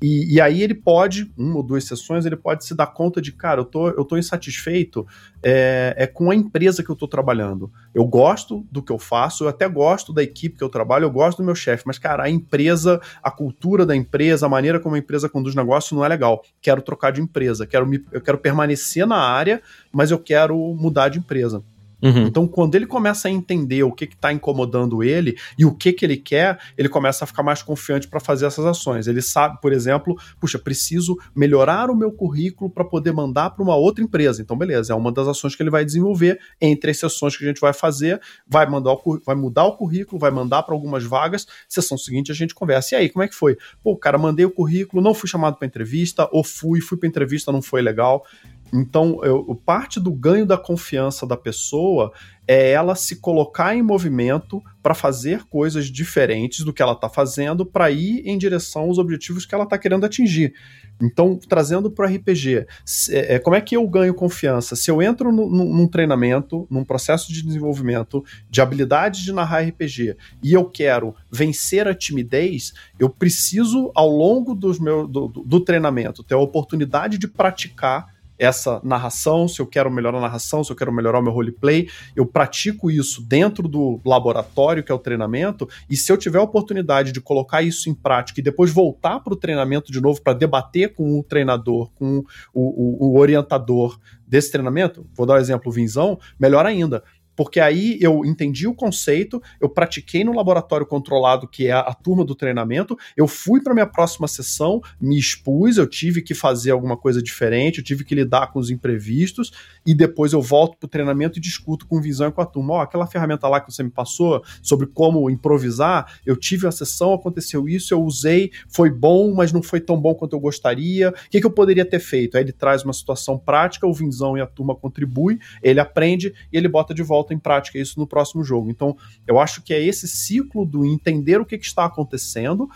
[0.00, 3.32] E, e, aí ele pode, uma ou duas sessões, ele pode se dar conta de,
[3.32, 5.06] cara, eu tô, eu tô insatisfeito
[5.42, 7.70] é, é com a empresa que eu tô trabalhando.
[7.94, 11.10] Eu gosto do que eu faço, eu até gosto da equipe que eu trabalho, eu
[11.10, 14.96] gosto do meu chefe, mas, cara, a empresa, a cultura da empresa, a maneira como
[14.96, 16.42] a empresa conduz negócio não é legal.
[16.60, 21.08] Quero trocar de empresa, quero me, eu quero permanecer na área, mas eu quero mudar
[21.08, 21.64] de empresa.
[22.02, 22.26] Uhum.
[22.26, 26.04] Então, quando ele começa a entender o que está incomodando ele e o que, que
[26.04, 29.06] ele quer, ele começa a ficar mais confiante para fazer essas ações.
[29.06, 33.74] Ele sabe, por exemplo, puxa, preciso melhorar o meu currículo para poder mandar para uma
[33.76, 34.42] outra empresa.
[34.42, 37.48] Então, beleza, é uma das ações que ele vai desenvolver entre as sessões que a
[37.48, 41.46] gente vai fazer, vai, mandar o, vai mudar o currículo, vai mandar para algumas vagas.
[41.68, 42.94] Sessão seguinte a gente conversa.
[42.94, 43.56] E aí, como é que foi?
[43.82, 47.50] Pô, cara, mandei o currículo, não fui chamado para entrevista, ou fui, fui para entrevista,
[47.50, 48.24] não foi legal.
[48.72, 52.12] Então, eu, parte do ganho da confiança da pessoa
[52.48, 57.66] é ela se colocar em movimento para fazer coisas diferentes do que ela está fazendo
[57.66, 60.54] para ir em direção aos objetivos que ela está querendo atingir.
[61.02, 62.66] Então, trazendo para o RPG,
[63.10, 64.76] é, é, como é que eu ganho confiança?
[64.76, 69.62] Se eu entro no, no, num treinamento, num processo de desenvolvimento de habilidades de narrar
[69.62, 75.60] RPG e eu quero vencer a timidez, eu preciso, ao longo dos meu, do, do
[75.60, 80.70] treinamento, ter a oportunidade de praticar essa narração, se eu quero melhorar a narração, se
[80.70, 84.98] eu quero melhorar o meu roleplay, eu pratico isso dentro do laboratório, que é o
[84.98, 89.20] treinamento, e se eu tiver a oportunidade de colocar isso em prática e depois voltar
[89.20, 93.98] para o treinamento de novo para debater com o treinador, com o, o, o, orientador
[94.26, 97.02] desse treinamento, vou dar o um exemplo, o Vinzão, melhor ainda
[97.36, 101.94] porque aí eu entendi o conceito, eu pratiquei no laboratório controlado, que é a, a
[101.94, 106.70] turma do treinamento, eu fui para minha próxima sessão, me expus, eu tive que fazer
[106.70, 109.52] alguma coisa diferente, eu tive que lidar com os imprevistos,
[109.86, 112.74] e depois eu volto para o treinamento e discuto com visão e com a turma.
[112.74, 116.70] Ó, oh, aquela ferramenta lá que você me passou sobre como improvisar, eu tive a
[116.70, 121.10] sessão, aconteceu isso, eu usei, foi bom, mas não foi tão bom quanto eu gostaria.
[121.10, 122.36] O que, que eu poderia ter feito?
[122.36, 126.56] Aí ele traz uma situação prática, o Vinzão e a turma contribuem, ele aprende e
[126.56, 128.70] ele bota de volta volta em prática isso no próximo jogo.
[128.70, 132.68] Então, eu acho que é esse ciclo do entender o que, que está acontecendo,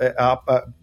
[0.00, 0.14] é,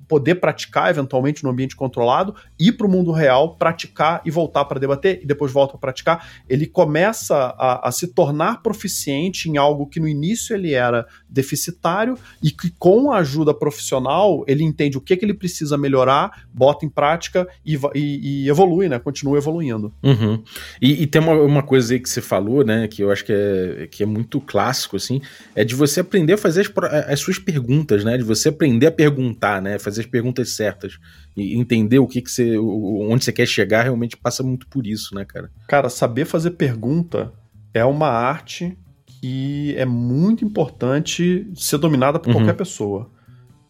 [0.09, 4.79] poder praticar eventualmente no ambiente controlado, ir para o mundo real, praticar e voltar para
[4.79, 9.85] debater e depois volta para praticar, ele começa a, a, se tornar proficiente em algo
[9.85, 15.01] que no início ele era deficitário e que com a ajuda profissional ele entende o
[15.01, 18.97] que, que ele precisa melhorar, bota em prática e, e, e evolui, né?
[18.97, 19.93] Continua evoluindo.
[20.01, 20.43] Uhum.
[20.81, 22.87] E, e, tem uma, uma coisa aí que você falou, né?
[22.87, 25.21] Que eu acho que é, que é muito clássico, assim,
[25.55, 26.71] é de você aprender a fazer as,
[27.07, 28.17] as suas perguntas, né?
[28.17, 29.77] De você aprender a perguntar, né?
[29.77, 30.97] Fazer fazer as perguntas certas
[31.35, 32.57] e entender o que, que você.
[32.57, 35.51] onde você quer chegar realmente passa muito por isso, né, cara?
[35.67, 37.33] Cara, saber fazer pergunta
[37.73, 42.35] é uma arte que é muito importante ser dominada por uhum.
[42.35, 43.12] qualquer pessoa.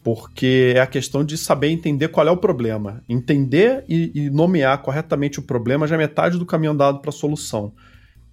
[0.02, 3.04] Porque é a questão de saber entender qual é o problema.
[3.08, 7.14] Entender e, e nomear corretamente o problema já é metade do caminho andado para a
[7.14, 7.74] solução.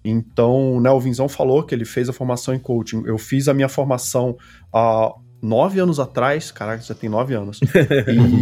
[0.03, 3.03] Então, né, o Vinzão falou que ele fez a formação em coaching.
[3.05, 4.37] Eu fiz a minha formação
[4.73, 7.59] uh, nove anos atrás, caraca, já tem nove anos.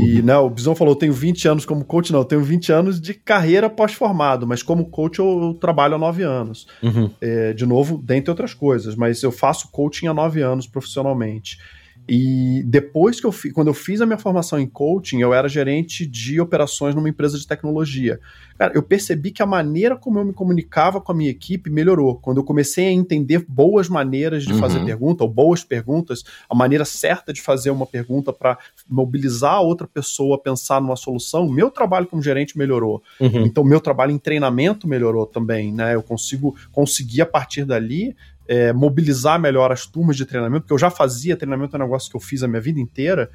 [0.06, 2.72] E, né, o Bison falou, eu tenho 20 anos como coach, não, eu tenho 20
[2.72, 6.68] anos de carreira pós-formado, mas como coach eu, eu, trabalho há nove anos.
[6.82, 7.10] Uhum.
[7.20, 11.58] É, de novo, dentre outras coisas, mas eu faço coaching há nove anos profissionalmente.
[12.08, 15.48] E depois que eu fiz, quando eu fiz a minha formação em coaching, eu era
[15.48, 18.20] gerente de operações numa empresa de tecnologia.
[18.58, 22.16] Cara, eu percebi que a maneira como eu me comunicava com a minha equipe melhorou.
[22.16, 24.60] Quando eu comecei a entender boas maneiras de uhum.
[24.60, 29.62] fazer pergunta, ou boas perguntas, a maneira certa de fazer uma pergunta para mobilizar a
[29.62, 33.02] outra pessoa a pensar numa solução, meu trabalho como gerente melhorou.
[33.20, 33.46] Uhum.
[33.46, 35.96] Então, meu trabalho em treinamento melhorou também, né?
[35.96, 38.16] Eu consigo conseguir a partir dali
[38.48, 42.10] é, mobilizar melhor as turmas de treinamento, porque eu já fazia treinamento, é um negócio
[42.10, 43.30] que eu fiz a minha vida inteira.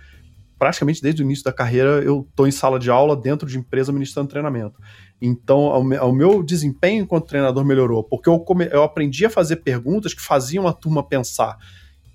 [0.59, 3.91] Praticamente desde o início da carreira, eu estou em sala de aula dentro de empresa
[3.93, 4.79] ministrando treinamento.
[5.21, 10.13] Então, o meu desempenho enquanto treinador melhorou, porque eu, come, eu aprendi a fazer perguntas
[10.13, 11.57] que faziam a turma pensar.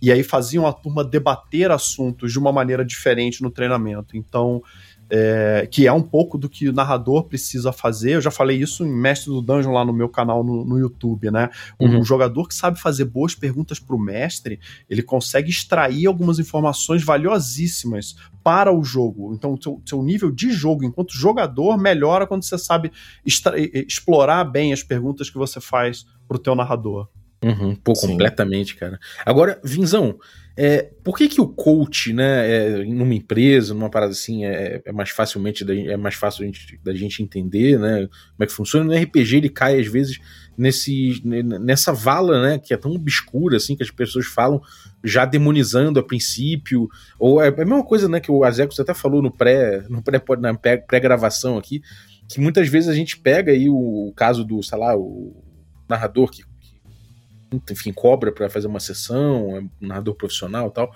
[0.01, 4.15] E aí faziam a turma debater assuntos de uma maneira diferente no treinamento.
[4.15, 4.61] Então,
[5.09, 8.15] é, que é um pouco do que o narrador precisa fazer.
[8.15, 11.29] Eu já falei isso em Mestre do Dungeon lá no meu canal no, no YouTube,
[11.31, 11.49] né?
[11.79, 12.03] Um, uhum.
[12.03, 18.15] jogador que sabe fazer boas perguntas para o mestre, ele consegue extrair algumas informações valiosíssimas
[18.43, 19.33] para o jogo.
[19.33, 22.91] Então, o seu, seu nível de jogo enquanto jogador melhora quando você sabe
[23.25, 27.07] explorar bem as perguntas que você faz para o teu narrador.
[27.45, 28.07] Uhum, pô, Sim.
[28.07, 28.99] completamente, cara.
[29.23, 30.17] Agora, Vinzão,
[30.57, 34.91] é, por que, que o coach, né, é, numa empresa, numa parada assim, é, é
[34.91, 38.51] mais facilmente da, é mais fácil da gente, da gente entender, né, como é que
[38.51, 38.85] funciona?
[38.85, 40.17] No RPG ele cai às vezes
[40.57, 44.59] nesse, nessa vala, né, que é tão obscura assim que as pessoas falam
[45.03, 48.93] já demonizando a princípio, ou é, é a mesma coisa, né, que o Azecos até
[48.95, 51.83] falou no pré, no pré na pré-gravação aqui,
[52.27, 55.43] que muitas vezes a gente pega aí o, o caso do, sei lá, o
[55.87, 56.43] narrador que
[57.69, 60.93] enfim, cobra para fazer uma sessão, é um narrador profissional tal.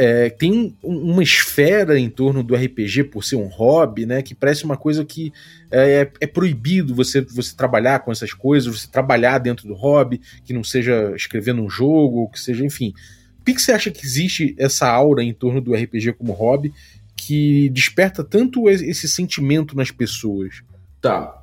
[0.00, 4.22] É, tem uma esfera em torno do RPG por ser um hobby, né?
[4.22, 5.32] Que parece uma coisa que
[5.72, 10.20] é, é, é, proibido você, você trabalhar com essas coisas, você trabalhar dentro do hobby,
[10.44, 12.94] que não seja escrevendo um jogo, que seja, enfim.
[13.38, 16.72] Por que, que você acha que existe essa aura em torno do RPG como hobby
[17.16, 20.62] que desperta tanto esse sentimento nas pessoas?
[21.00, 21.42] Tá.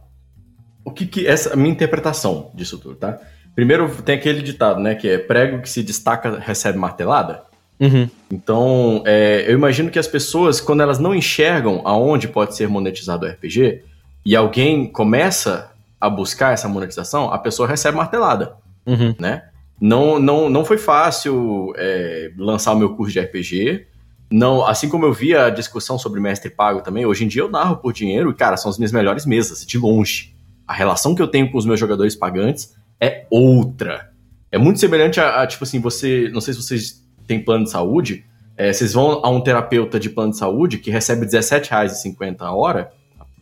[0.86, 3.20] O que que essa a minha interpretação disso tudo, tá?
[3.56, 4.96] Primeiro tem aquele ditado, né?
[4.96, 7.44] Que é prego que se destaca recebe martelada.
[7.80, 8.10] Uhum.
[8.32, 13.26] Então, é, eu imagino que as pessoas, quando elas não enxergam aonde pode ser monetizado
[13.26, 13.82] o RPG,
[14.26, 18.54] e alguém começa a buscar essa monetização, a pessoa recebe martelada,
[18.86, 19.15] Uhum.
[19.20, 19.44] né?
[19.80, 23.88] Não, não, não foi fácil é, lançar o meu curso de RPG.
[24.32, 27.50] Não, assim como eu vi a discussão sobre mestre pago também, hoje em dia eu
[27.50, 30.34] narro por dinheiro e, cara, são as minhas melhores mesas, de longe.
[30.68, 34.12] A relação que eu tenho com os meus jogadores pagantes é outra.
[34.51, 36.29] É muito semelhante a, a, tipo assim, você.
[36.31, 38.25] Não sei se vocês têm plano de saúde.
[38.58, 42.91] é, vocês vão a um terapeuta de plano de saúde que recebe R$17,50 a hora,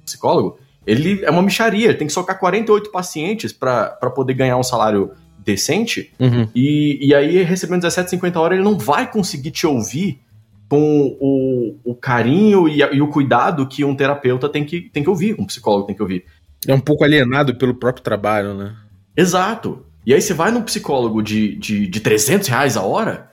[0.04, 4.64] psicólogo, ele é uma micharia, ele tem que socar 48 pacientes para poder ganhar um
[4.64, 6.12] salário decente.
[6.20, 6.48] Uhum.
[6.54, 10.20] E, e aí, recebendo 17,50 a hora, ele não vai conseguir te ouvir
[10.68, 15.10] com o, o carinho e, e o cuidado que um terapeuta tem que, tem que
[15.10, 16.26] ouvir, um psicólogo tem que ouvir.
[16.68, 18.76] É um pouco alienado pelo próprio trabalho, né?
[19.16, 19.86] Exato.
[20.06, 23.32] E aí você vai num psicólogo de, de, de 300 reais a hora,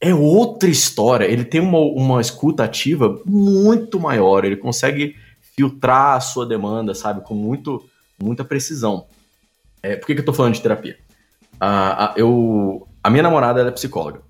[0.00, 1.24] é outra história.
[1.24, 5.16] Ele tem uma, uma escuta ativa muito maior, ele consegue
[5.56, 7.82] filtrar a sua demanda, sabe, com muito,
[8.20, 9.06] muita precisão.
[9.82, 10.98] É, por que, que eu tô falando de terapia?
[11.58, 14.20] A, a, eu, a minha namorada é psicóloga.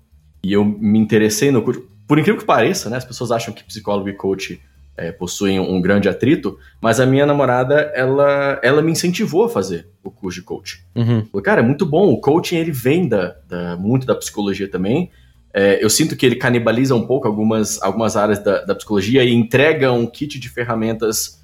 [0.43, 1.87] E eu me interessei no curso.
[2.07, 2.97] Por incrível que pareça, né?
[2.97, 4.61] As pessoas acham que psicólogo e coach
[4.95, 9.87] é, possuem um grande atrito, mas a minha namorada, ela, ela me incentivou a fazer
[10.03, 10.85] o curso de coach.
[10.95, 11.25] Uhum.
[11.31, 12.11] Falei, cara, é muito bom.
[12.11, 15.09] O coaching ele vem da, da- muito da psicologia também.
[15.53, 19.31] É, eu sinto que ele canibaliza um pouco algumas, algumas áreas da, da psicologia e
[19.33, 21.41] entrega um kit de ferramentas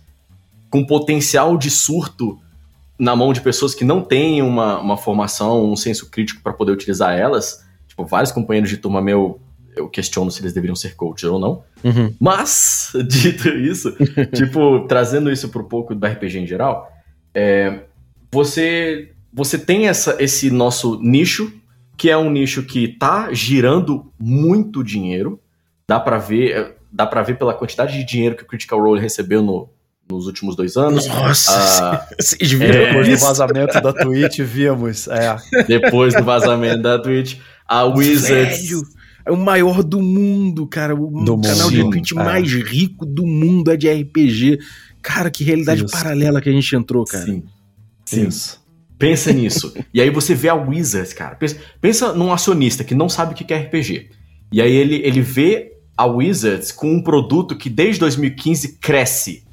[0.69, 2.39] com potencial de surto
[2.97, 6.71] na mão de pessoas que não têm uma, uma formação, um senso crítico para poder
[6.71, 7.65] utilizar elas.
[7.87, 9.39] Tipo, vários companheiros de turma meu,
[9.75, 11.63] eu questiono se eles deveriam ser coaches ou não.
[11.83, 12.13] Uhum.
[12.19, 13.95] Mas, dito isso,
[14.33, 16.91] tipo, trazendo isso para um pouco do RPG em geral,
[17.33, 17.81] é,
[18.31, 21.51] você, você tem essa, esse nosso nicho,
[21.97, 25.39] que é um nicho que tá girando muito dinheiro.
[25.87, 29.01] Dá para ver, é, dá para ver pela quantidade de dinheiro que o Critical Role
[29.01, 29.69] recebeu no-
[30.09, 31.05] nos últimos dois anos.
[31.07, 35.07] Nossa, Ah, vocês viram é, Depois do vazamento da Twitch, vimos.
[35.07, 35.35] É.
[35.67, 38.61] depois do vazamento da Twitch, a Wizards.
[38.69, 38.81] Velho,
[39.27, 40.95] o maior do mundo, cara.
[40.95, 42.15] O Do canal mundo, de Twitch é.
[42.15, 44.59] mais rico do mundo é de RPG.
[45.01, 45.91] Cara, que realidade Isso.
[45.91, 47.25] paralela que a gente entrou, cara.
[47.25, 47.43] Sim.
[48.05, 48.27] Sim.
[48.27, 48.59] Isso.
[48.97, 49.73] Pensa nisso.
[49.93, 51.35] E aí você vê a Wizards, cara.
[51.35, 54.09] Pensa, pensa num acionista que não sabe o que é RPG.
[54.51, 59.43] E aí ele, ele vê a Wizards com um produto que desde 2015 cresce.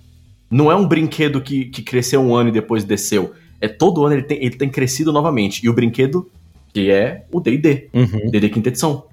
[0.50, 3.34] Não é um brinquedo que, que cresceu um ano e depois desceu.
[3.60, 5.64] É todo ano ele tem, ele tem crescido novamente.
[5.64, 6.28] E o brinquedo,
[6.72, 7.88] que é o D&D.
[7.92, 8.30] Uhum.
[8.30, 9.04] D&D quinta edição.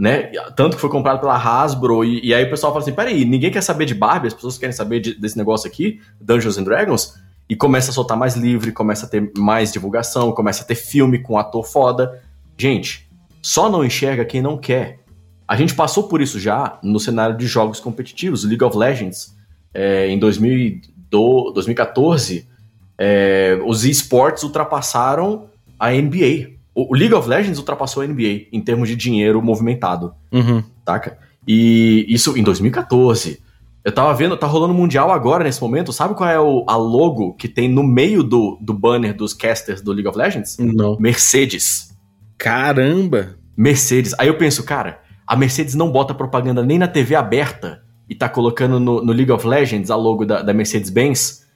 [0.00, 0.32] Né?
[0.56, 3.50] Tanto que foi comprado pela Hasbro, e, e aí o pessoal fala assim: peraí, ninguém
[3.50, 7.14] quer saber de Barbie, as pessoas querem saber de- desse negócio aqui, Dungeons and Dragons,
[7.46, 11.18] e começa a soltar mais livre, começa a ter mais divulgação, começa a ter filme
[11.18, 12.22] com ator foda.
[12.56, 13.10] Gente,
[13.42, 15.00] só não enxerga quem não quer.
[15.46, 18.44] A gente passou por isso já no cenário de jogos competitivos.
[18.44, 19.36] League of Legends,
[19.74, 22.48] é, em 2012, 2014,
[22.96, 26.59] é, os esportes ultrapassaram a NBA.
[26.88, 30.62] O, League of Legends ultrapassou a NBA em termos de dinheiro movimentado, Uhum.
[30.86, 31.18] saca?
[31.46, 33.40] E isso em 2014.
[33.82, 35.92] Eu tava vendo, tá rolando Mundial agora nesse momento.
[35.92, 39.80] Sabe qual é o, a logo que tem no meio do, do banner dos casters
[39.80, 40.58] do League of Legends?
[40.58, 40.98] Não.
[41.00, 41.90] Mercedes.
[42.36, 43.36] Caramba!
[43.56, 44.14] Mercedes.
[44.18, 48.28] Aí eu penso, cara, a Mercedes não bota propaganda nem na TV aberta e tá
[48.28, 51.46] colocando no, no League of Legends a logo da, da Mercedes-Benz.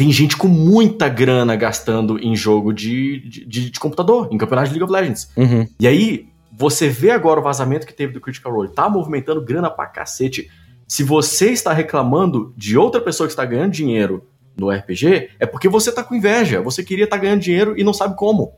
[0.00, 4.68] Tem gente com muita grana gastando em jogo de, de, de- de computador, em campeonato
[4.68, 5.30] de League of Legends.
[5.36, 5.66] Uhum.
[5.78, 9.68] E aí, você vê agora o vazamento que teve do Critical Role, tá movimentando grana
[9.68, 10.48] pra cacete.
[10.88, 14.24] Se você está reclamando de outra pessoa que está ganhando dinheiro
[14.56, 16.62] no RPG, é porque você tá com inveja.
[16.62, 18.52] Você queria estar ganhando dinheiro e não sabe como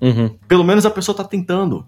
[0.00, 0.30] Uhum.
[0.46, 1.84] pelo menos a pessoa tá tentando.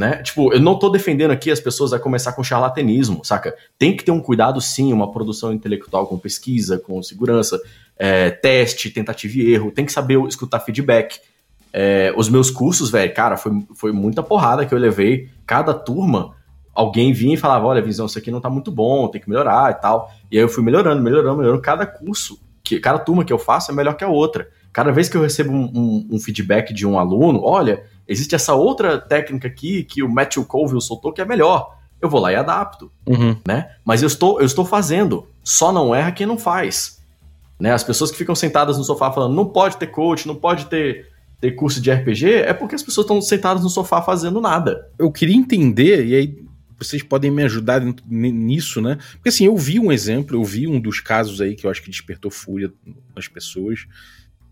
[0.00, 0.22] Né?
[0.22, 3.54] Tipo, eu não tô defendendo aqui as pessoas a começar com charlatanismo, saca?
[3.78, 7.60] Tem que ter um cuidado, sim, uma produção intelectual com pesquisa, com segurança,
[7.98, 11.20] é, teste, tentativa e erro, tem que saber escutar feedback.
[11.70, 15.28] É, os meus cursos, velho, cara, foi, foi muita porrada que eu levei.
[15.46, 16.34] Cada turma,
[16.74, 19.70] alguém vinha e falava: olha, Visão, isso aqui não tá muito bom, tem que melhorar
[19.70, 20.10] e tal.
[20.32, 21.60] E aí eu fui melhorando, melhorando, melhorando.
[21.60, 24.48] Cada curso, que, cada turma que eu faço é melhor que a outra.
[24.72, 28.54] Cada vez que eu recebo um, um- um feedback de um aluno, olha, existe essa
[28.54, 31.78] outra técnica aqui que o Matthew Colville soltou que é melhor.
[32.02, 33.36] Eu vou lá e adapto, Uhum.
[33.46, 33.70] né?
[33.84, 35.26] Mas eu estou, eu estou fazendo.
[35.44, 37.00] Só não erra quem não faz.
[37.58, 37.72] Né?
[37.72, 41.08] As pessoas que ficam sentadas no sofá falando não pode ter coach, não pode ter,
[41.40, 44.88] ter curso de RPG, é porque as pessoas estão sentadas no sofá fazendo nada.
[44.98, 46.38] Eu queria entender, e aí
[46.78, 48.96] vocês podem me ajudar nisso, né?
[49.12, 51.82] Porque assim, eu vi um exemplo, eu vi um dos casos aí que eu acho
[51.82, 52.72] que despertou fúria
[53.14, 53.86] nas pessoas,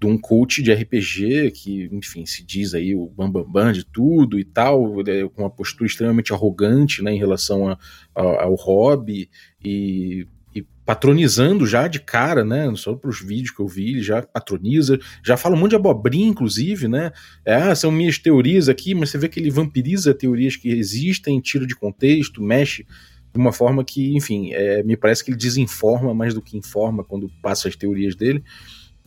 [0.00, 3.84] de um coach de RPG que, enfim, se diz aí o bambambam bam, bam de
[3.84, 7.78] tudo e tal, é, com uma postura extremamente arrogante, né, em relação a-
[8.14, 9.28] a- ao hobby
[9.64, 12.72] e, e patronizando já de cara, né?
[12.76, 15.76] Só para os vídeos que eu vi, ele já patroniza, já fala um monte de
[15.76, 17.10] abobrinha, inclusive, né?
[17.44, 21.40] É, ah, são minhas teorias aqui, mas você vê que ele vampiriza teorias que existem,
[21.40, 22.86] tira de contexto, mexe
[23.34, 27.04] de uma forma que, enfim, é, me parece que ele desinforma mais do que informa
[27.04, 28.42] quando passa as teorias dele.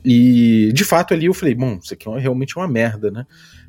[0.03, 3.25] E de fato ali eu falei, bom, isso aqui é realmente uma merda, né?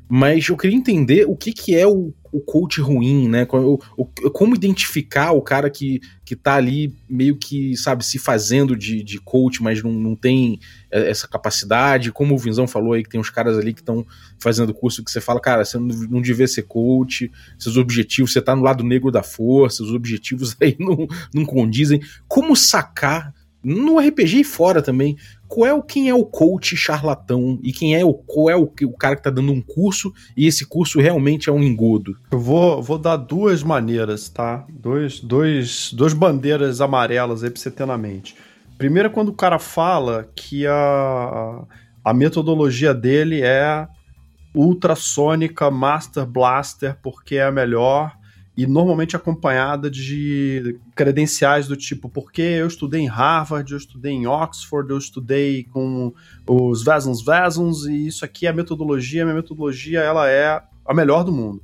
[0.09, 3.47] Mas eu queria entender o que, que é o, o coach ruim, né?
[3.51, 8.75] O, o, como identificar o cara que, que tá ali meio que, sabe, se fazendo
[8.75, 10.59] de, de coach, mas não, não tem
[10.91, 12.11] é, essa capacidade.
[12.11, 14.05] Como o Vinzão falou aí, que tem uns caras ali que estão
[14.39, 18.41] fazendo curso que você fala, cara, você não, não devia ser coach, seus objetivos, você
[18.41, 22.01] tá no lado negro da força, os objetivos aí não, não condizem.
[22.27, 25.15] Como sacar no RPG e fora também,
[25.53, 28.63] qual é o quem é o coach charlatão e quem é o qual é o,
[28.63, 32.17] o cara que está dando um curso e esse curso realmente é um engodo?
[32.31, 34.65] Eu vou, vou dar duas maneiras, tá?
[34.67, 38.35] Dois, dois, duas bandeiras amarelas aí pra você ter na mente.
[38.79, 41.61] Primeiro é quando o cara fala que a,
[42.03, 43.87] a metodologia dele é
[44.55, 48.11] ultrassônica Master Blaster porque é a melhor
[48.55, 54.27] e normalmente acompanhada de credenciais do tipo porque eu estudei em Harvard, eu estudei em
[54.27, 56.13] Oxford, eu estudei com
[56.47, 60.93] os Vesons Vesons e isso aqui é a metodologia, a minha metodologia ela é a
[60.93, 61.63] melhor do mundo.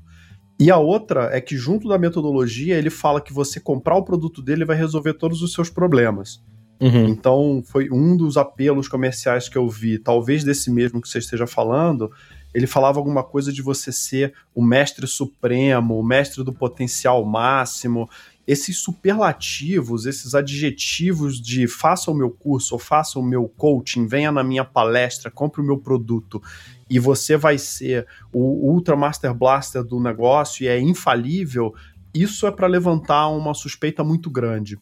[0.60, 4.42] E a outra é que junto da metodologia ele fala que você comprar o produto
[4.42, 6.44] dele vai resolver todos os seus problemas.
[6.82, 7.08] Uhum.
[7.08, 11.46] Então foi um dos apelos comerciais que eu vi, talvez desse mesmo que você esteja
[11.46, 12.12] falando,
[12.54, 18.10] ele falava alguma coisa de você ser o mestre supremo, o mestre do potencial máximo.
[18.48, 24.32] Esses superlativos, esses adjetivos de faça o meu curso, ou faça o meu coaching, venha
[24.32, 26.42] na minha palestra, compre o meu produto,
[26.90, 31.76] e você vai ser o Ultra Master Blaster do negócio e é infalível,
[32.12, 34.80] isso é para levantar uma suspeita muito grande.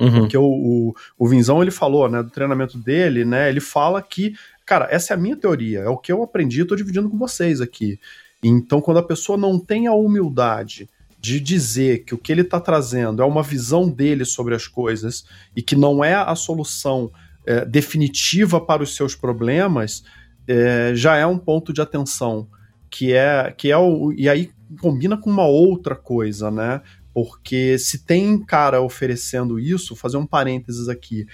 [0.00, 0.20] Uhum.
[0.20, 3.50] Porque o, o, o Vinzão ele falou, né, do treinamento dele, né?
[3.50, 4.32] Ele fala que
[4.70, 7.18] Cara, essa é a minha teoria, é o que eu aprendi, eu tô dividindo com
[7.18, 7.98] vocês aqui.
[8.40, 12.60] Então, quando a pessoa não tem a humildade de dizer que o que ele está
[12.60, 15.24] trazendo é uma visão dele sobre as coisas
[15.56, 17.10] e que não é a solução
[17.44, 20.04] é, definitiva para os seus problemas,
[20.46, 22.46] é, já é um ponto de atenção
[22.88, 26.80] que é que é o e aí combina com uma outra coisa, né?
[27.12, 31.26] Porque se tem cara oferecendo isso, fazer um parênteses aqui,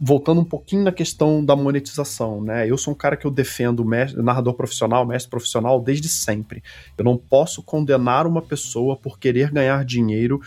[0.00, 2.68] voltando um pouquinho na questão da monetização, né?
[2.68, 6.62] Eu sou um cara que eu defendo mestre, narrador profissional, mestre profissional desde sempre.
[6.96, 10.40] Eu não posso condenar uma pessoa por querer ganhar dinheiro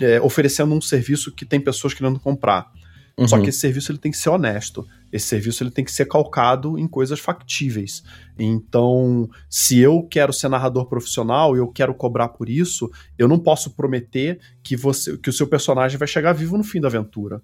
[0.00, 2.70] é, oferecendo um serviço que tem pessoas querendo comprar.
[3.18, 3.26] Uhum.
[3.26, 4.86] Só que esse serviço ele tem que ser honesto.
[5.12, 8.04] Esse serviço ele tem que ser calcado em coisas factíveis.
[8.38, 12.88] Então, se eu quero ser narrador profissional e eu quero cobrar por isso,
[13.18, 16.80] eu não posso prometer que você que o seu personagem vai chegar vivo no fim
[16.80, 17.42] da aventura.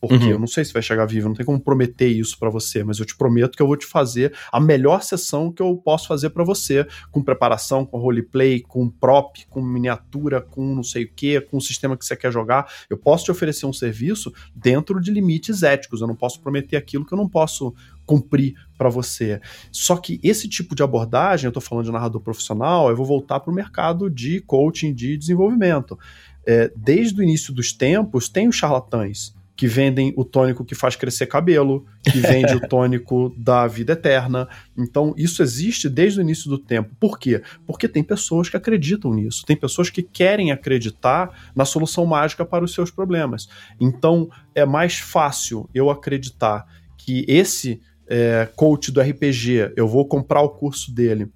[0.00, 0.30] Porque uhum.
[0.30, 2.98] eu não sei se vai chegar vivo, não tem como prometer isso para você, mas
[2.98, 6.30] eu te prometo que eu vou te fazer a melhor sessão que eu posso fazer
[6.30, 11.40] para você, com preparação, com roleplay, com prop, com miniatura, com não sei o que,
[11.42, 12.72] com o sistema que você quer jogar.
[12.88, 17.04] Eu posso te oferecer um serviço dentro de limites éticos, eu não posso prometer aquilo
[17.04, 17.74] que eu não posso
[18.06, 19.40] cumprir para você.
[19.70, 23.38] Só que esse tipo de abordagem, eu tô falando de narrador profissional, eu vou voltar
[23.38, 25.98] para o mercado de coaching, de desenvolvimento.
[26.46, 30.96] É, desde o início dos tempos, tem os charlatães que vendem o tônico que faz
[30.96, 34.48] crescer cabelo, que vende o tônico da vida eterna.
[34.74, 36.96] Então, isso existe desde o início do tempo.
[36.98, 37.42] Por quê?
[37.66, 42.64] Porque tem pessoas que acreditam nisso, tem pessoas que querem acreditar na solução mágica para
[42.64, 43.50] os seus problemas.
[43.78, 46.64] Então, é mais fácil eu acreditar
[46.96, 51.28] que esse é, coach do RPG, eu vou comprar o curso dele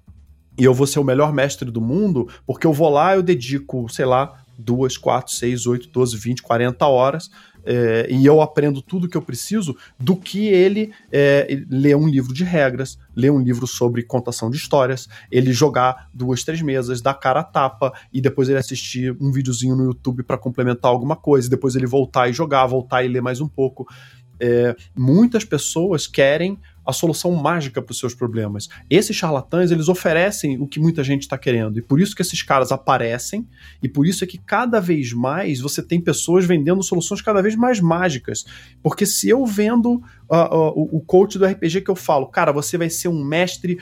[0.57, 3.87] e eu vou ser o melhor mestre do mundo, porque eu vou lá, eu dedico,
[3.87, 7.29] sei lá, duas, quatro, seis, oito, doze, vinte, quarenta horas
[7.65, 12.33] é, e eu aprendo tudo que eu preciso do que ele é, ler um livro
[12.33, 17.15] de regras, ler um livro sobre contação de histórias, ele jogar duas, três mesas, dar
[17.15, 21.49] cara a tapa e depois ele assistir um videozinho no YouTube para complementar alguma coisa,
[21.49, 23.87] depois ele voltar e jogar, voltar e ler mais um pouco.
[24.39, 28.69] É, muitas pessoas querem a solução mágica para os seus problemas.
[28.89, 31.79] Esses charlatães, eles oferecem o que muita gente está querendo.
[31.79, 33.47] E por isso que esses caras aparecem,
[33.81, 37.55] e por isso é que cada vez mais você tem pessoas vendendo soluções cada vez
[37.55, 38.45] mais mágicas.
[38.83, 39.95] Porque se eu vendo
[40.29, 43.79] uh, uh, o coach do RPG que eu falo, cara, você vai ser um mestre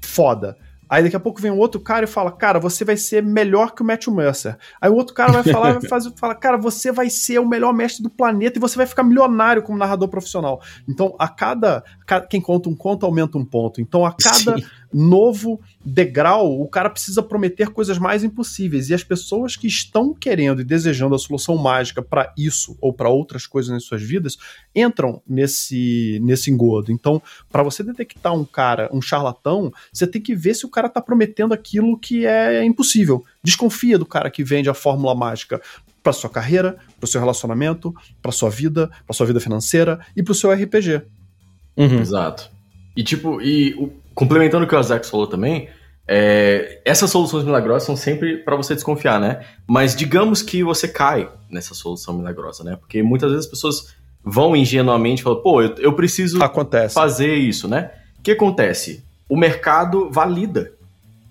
[0.00, 0.56] foda
[0.88, 3.74] Aí daqui a pouco vem um outro cara e fala, cara, você vai ser melhor
[3.74, 4.56] que o Matthew Mercer.
[4.80, 7.72] Aí o outro cara vai falar, vai fazer, fala, cara, você vai ser o melhor
[7.72, 10.60] mestre do planeta e você vai ficar milionário como narrador profissional.
[10.88, 11.82] Então, a cada,
[12.30, 13.80] quem conta um conto aumenta um ponto.
[13.80, 14.64] Então, a cada Sim.
[14.98, 18.88] Novo degrau, o cara precisa prometer coisas mais impossíveis.
[18.88, 23.10] E as pessoas que estão querendo e desejando a solução mágica para isso ou para
[23.10, 24.38] outras coisas nas suas vidas,
[24.74, 26.90] entram nesse nesse engodo.
[26.90, 27.20] Então,
[27.50, 31.00] para você detectar um cara, um charlatão, você tem que ver se o cara tá
[31.00, 33.24] prometendo aquilo que é impossível.
[33.42, 35.60] Desconfia do cara que vende a fórmula mágica
[36.02, 40.22] para sua carreira, para o seu relacionamento, para sua vida, para sua vida financeira e
[40.22, 41.02] para o seu RPG.
[41.76, 42.00] Uhum.
[42.00, 42.50] Exato.
[42.96, 45.68] E tipo, e o, complementando o que o Azax falou também,
[46.08, 49.46] é, essas soluções milagrosas são sempre para você desconfiar, né?
[49.68, 52.74] Mas digamos que você cai nessa solução milagrosa, né?
[52.74, 53.94] Porque muitas vezes as pessoas
[54.24, 56.94] vão ingenuamente falar, pô, eu, eu preciso acontece.
[56.94, 57.92] fazer isso, né?
[58.18, 59.06] O que acontece?
[59.28, 60.72] o mercado valida.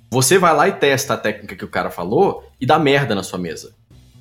[0.10, 3.24] Você vai lá e testa a técnica que o cara falou e dá merda na
[3.24, 3.74] sua mesa.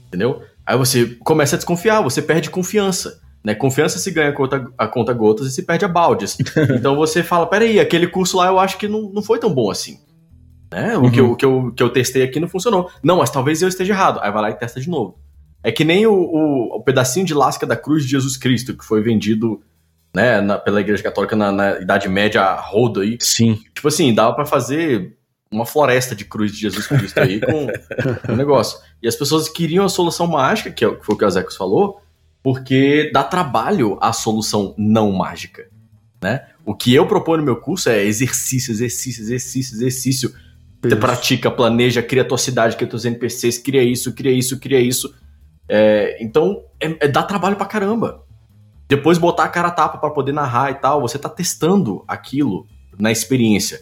[0.07, 0.43] Entendeu?
[0.65, 3.21] Aí você começa a desconfiar, você perde confiança.
[3.45, 3.55] Né?
[3.55, 6.39] Confiança se ganha a conta, a conta gotas e se perde a baldes.
[6.75, 9.71] então você fala: peraí, aquele curso lá eu acho que não, não foi tão bom
[9.71, 9.99] assim.
[10.73, 10.97] Né?
[10.97, 11.07] Uhum.
[11.07, 12.91] O, que eu, o que, eu, que eu testei aqui não funcionou.
[13.03, 14.19] Não, mas talvez eu esteja errado.
[14.23, 15.19] Aí vai lá e testa de novo.
[15.63, 18.85] É que nem o, o, o pedacinho de lasca da cruz de Jesus Cristo, que
[18.85, 19.63] foi vendido
[20.15, 23.19] né, na, pela Igreja Católica na, na, Idade Média rodo aí.
[23.21, 23.61] Sim.
[23.75, 25.17] Tipo assim, dava para fazer
[25.51, 27.69] uma floresta de cruz de Jesus Cristo aí com
[28.33, 28.79] o negócio.
[29.03, 31.57] E as pessoas queriam a solução mágica, que, é, que foi o que o Azecos
[31.57, 32.01] falou,
[32.45, 35.67] porque dá trabalho a solução não mágica,
[36.23, 36.47] né?
[36.63, 40.35] O que eu proponho no meu curso é exercício, exercício, exercício, exercício.
[40.83, 45.15] Você pratica, planeja, cria tua cidade, cria teus NPCs, cria isso, cria isso, cria isso.
[45.67, 48.23] É, então, é, é, dá trabalho pra caramba.
[48.87, 52.67] Depois botar a cara a tapa para poder narrar e tal, você tá testando aquilo
[52.99, 53.81] na experiência,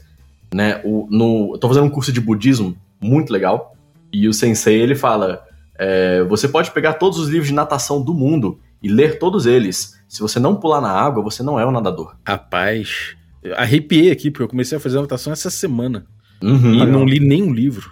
[0.54, 0.80] né?
[0.84, 3.76] O, no, eu tô fazendo um curso de budismo muito legal
[4.12, 5.44] e o sensei ele fala,
[5.84, 9.98] é, você pode pegar todos os livros de natação do mundo e ler todos eles.
[10.06, 12.14] Se você não pular na água, você não é um nadador.
[12.24, 13.16] Rapaz,
[13.56, 16.06] arrepiei aqui porque eu comecei a fazer natação essa semana.
[16.40, 17.90] Uhum, e não li nenhum livro.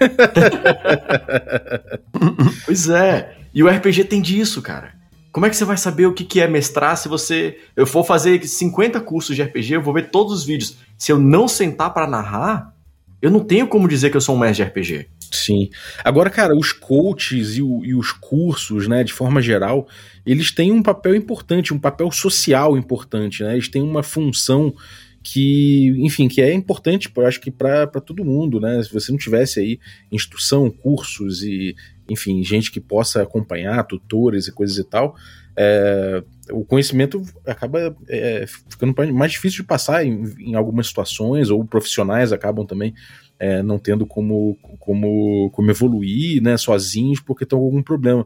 [2.66, 3.36] pois é.
[3.54, 4.94] E o RPG tem disso, cara.
[5.30, 7.56] Como é que você vai saber o que é mestrar se você.
[7.76, 10.78] Eu for fazer 50 cursos de RPG, eu vou ver todos os vídeos.
[10.96, 12.74] Se eu não sentar para narrar,
[13.22, 15.08] eu não tenho como dizer que eu sou um mestre de RPG.
[15.30, 15.68] Sim.
[16.02, 19.86] Agora, cara, os coaches e, o, e, os cursos, né, de forma geral,
[20.24, 23.54] eles têm um papel importante, um papel social importante, né?
[23.54, 24.74] Eles têm uma função
[25.22, 28.82] que, enfim, que é importante, eu acho que para todo mundo, né?
[28.82, 29.78] Se você não tivesse aí
[30.10, 31.76] instrução, cursos e,
[32.08, 35.14] enfim, gente que possa acompanhar, tutores e coisas e tal,
[35.60, 36.22] é,
[36.52, 42.32] o conhecimento acaba é, ficando mais difícil de passar em, em, algumas situações, ou profissionais
[42.32, 42.94] acabam também
[43.38, 48.24] é, não tendo como, como, como evoluir né, sozinhos porque estão com algum problema.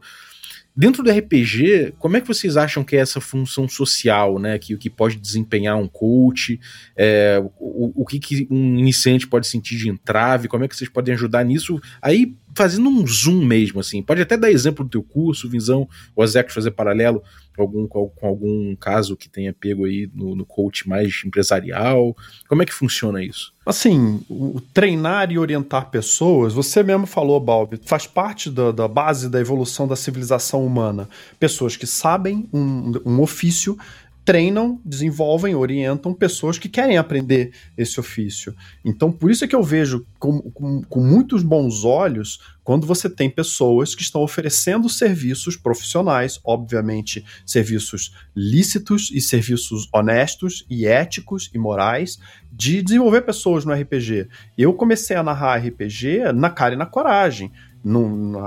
[0.75, 4.57] Dentro do RPG, como é que vocês acham que é essa função social, né?
[4.57, 6.59] Que o que pode desempenhar um coach,
[6.97, 10.89] é, o, o que, que um iniciante pode sentir de entrave, como é que vocês
[10.89, 11.79] podem ajudar nisso?
[12.01, 14.01] Aí fazendo um zoom mesmo, assim.
[14.01, 17.21] Pode até dar exemplo do teu curso, visão, o Azek fazer paralelo
[17.55, 22.15] com algum, com, com, algum caso que tenha pego aí no, no, coach mais empresarial.
[22.47, 23.53] Como é que funciona isso?
[23.65, 29.29] Assim, o treinar e orientar pessoas, você mesmo falou, Balbi, faz parte da, da base
[29.29, 31.07] da evolução da civilização humana.
[31.39, 33.77] Pessoas que sabem um, um ofício
[34.25, 38.55] treinam, desenvolvem, orientam pessoas que querem aprender esse ofício.
[38.83, 43.09] Então, por isso é que eu vejo com, com, com, muitos bons olhos quando você
[43.09, 51.49] tem pessoas que estão oferecendo serviços profissionais, obviamente, serviços lícitos e serviços honestos e éticos
[51.53, 52.17] e morais,
[52.51, 54.29] de desenvolver pessoas no RPG.
[54.57, 57.51] Eu comecei a narrar RPG na cara e na coragem.
[57.83, 58.39] Não,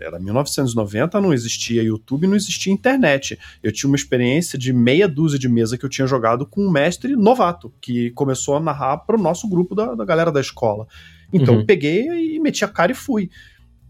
[0.00, 3.38] era 1990, não existia YouTube, não existia internet.
[3.62, 6.70] Eu tinha uma experiência de meia dúzia de mesa que eu tinha jogado com um
[6.70, 10.86] mestre novato, que começou a narrar para o nosso grupo da, da galera da escola.
[11.32, 11.66] Então, uhum.
[11.66, 13.30] peguei e meti a cara e fui.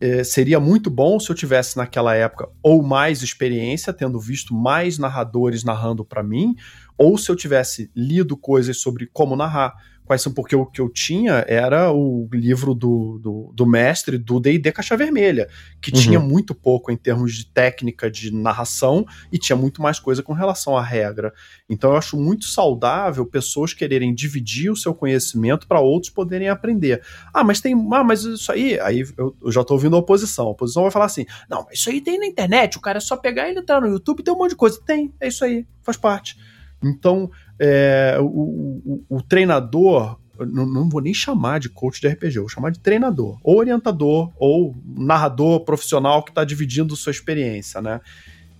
[0.01, 4.99] É, seria muito bom se eu tivesse naquela época ou mais experiência, tendo visto mais
[4.99, 6.57] narradores narrando para mim,
[6.97, 9.75] ou se eu tivesse lido coisas sobre como narrar
[10.05, 14.39] quais são, porque o que eu tinha era o livro do, do, do mestre do
[14.39, 15.49] D&D Caixa Vermelha,
[15.81, 16.01] que uhum.
[16.01, 20.33] tinha muito pouco em termos de técnica de narração e tinha muito mais coisa com
[20.33, 21.33] relação à regra.
[21.69, 27.03] Então eu acho muito saudável pessoas quererem dividir o seu conhecimento para outros poderem aprender.
[27.33, 30.49] Ah, mas tem, ah, mas isso aí, aí eu, eu já estou ouvindo a oposição.
[30.49, 33.01] A oposição vai falar assim: "Não, mas isso aí tem na internet, o cara é
[33.01, 34.81] só pegar e entrar no YouTube, tem um monte de coisa".
[34.85, 36.37] Tem, é isso aí, faz parte.
[36.85, 42.39] Então, é, o, o, o, treinador, não, não vou nem chamar de coach de RPG,
[42.39, 48.01] vou chamar de treinador, ou orientador, ou narrador profissional que está dividindo sua experiência, né?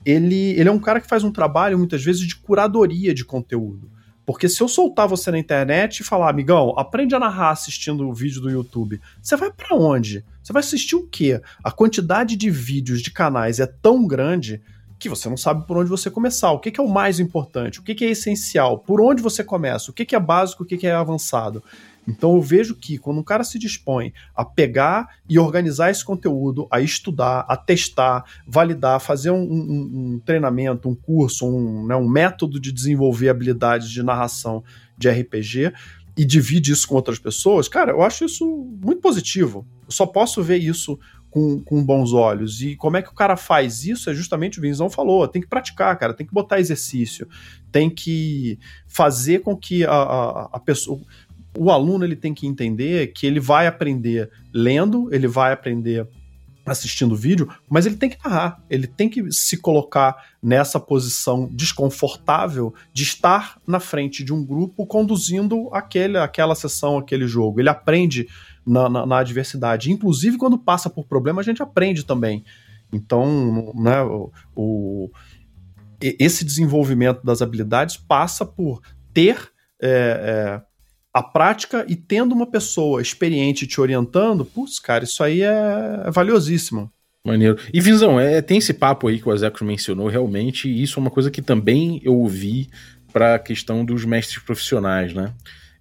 [0.05, 3.91] Ele, ele é um cara que faz um trabalho, muitas vezes, de curadoria de conteúdo.
[4.27, 8.15] Porque se eu soltar você na internet e falar, amigão, aprende a narrar assistindo o
[8.15, 10.25] vídeo do YouTube, você vai para onde?
[10.43, 11.41] Você vai assistir o quê?
[11.63, 14.63] A quantidade de vídeos de canais é tão grande
[14.99, 16.53] que você não sabe por onde você começar.
[16.53, 17.81] O que, que é o mais importante?
[17.81, 18.79] O que, que é essencial?
[18.79, 19.91] Por onde você começa?
[19.91, 20.63] O que, que é básico?
[20.63, 21.63] O que, é avançado?
[22.07, 26.67] Então eu vejo que quando um cara se dispõe a pegar e organizar esse conteúdo,
[26.71, 32.09] a estudar, a testar, validar, fazer um, um, um treinamento, um curso, um, né, um
[32.09, 34.63] método de desenvolver habilidades de narração
[34.97, 35.73] de RPG
[36.17, 38.47] e divide isso com outras pessoas, cara, eu acho isso
[38.81, 39.67] muito positivo.
[39.87, 40.99] Eu só posso ver isso
[41.35, 42.63] com, com bons olhos.
[42.63, 44.09] E como é que o cara faz isso?
[44.09, 47.29] É justamente o Vinzão falou: tem que praticar, cara, tem que botar exercício,
[47.73, 48.57] tem que
[48.87, 51.01] fazer com que a, a, a pessoa.
[51.59, 56.07] O aluno ele tem que entender que ele vai aprender lendo, ele vai aprender
[56.65, 62.73] assistindo vídeo, mas ele tem que narrar, ele tem que se colocar nessa posição desconfortável
[62.93, 67.61] de estar na frente de um grupo conduzindo aquele, aquela sessão, aquele jogo.
[67.61, 68.29] Ele aprende
[68.67, 69.91] na, na, na adversidade.
[69.91, 72.45] Inclusive, quando passa por problema, a gente aprende também.
[72.93, 75.11] Então, né, o, o
[76.01, 79.37] esse desenvolvimento das habilidades passa por ter
[79.81, 80.63] é, é,
[81.13, 86.11] a prática e tendo uma pessoa experiente te orientando, putz, cara, isso aí é, é
[86.11, 86.91] valiosíssimo.
[87.27, 87.57] Maneiro.
[87.73, 91.11] E Vinzão, é, tem esse papo aí que o Azeco mencionou realmente, isso é uma
[91.11, 92.69] coisa que também eu ouvi
[93.13, 95.33] para a questão dos mestres profissionais, né?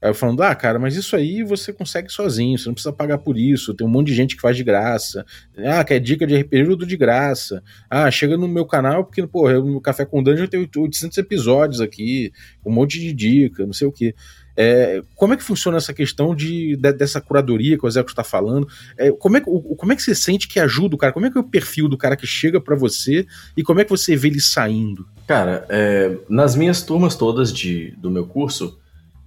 [0.03, 3.19] Aí eu falando, ah, cara, mas isso aí você consegue sozinho, você não precisa pagar
[3.19, 5.25] por isso, tem um monte de gente que faz de graça.
[5.57, 7.63] Ah, quer dica de RPG, de graça.
[7.89, 12.33] Ah, chega no meu canal, porque, pô, no Café com Dungeon tem 800 episódios aqui,
[12.65, 14.13] um monte de dica, não sei o que.
[14.57, 18.25] É, como é que funciona essa questão de, de dessa curadoria que o Zé está
[18.25, 18.67] falando?
[18.97, 21.13] É, como, é, o, como é que você sente que ajuda o cara?
[21.13, 23.25] Como é que é o perfil do cara que chega para você
[23.55, 25.07] e como é que você vê ele saindo?
[25.25, 28.77] Cara, é, nas minhas turmas todas de, do meu curso,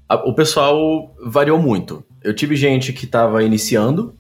[0.08, 2.04] a, o pessoal variou muito.
[2.22, 4.16] Eu tive gente que estava iniciando,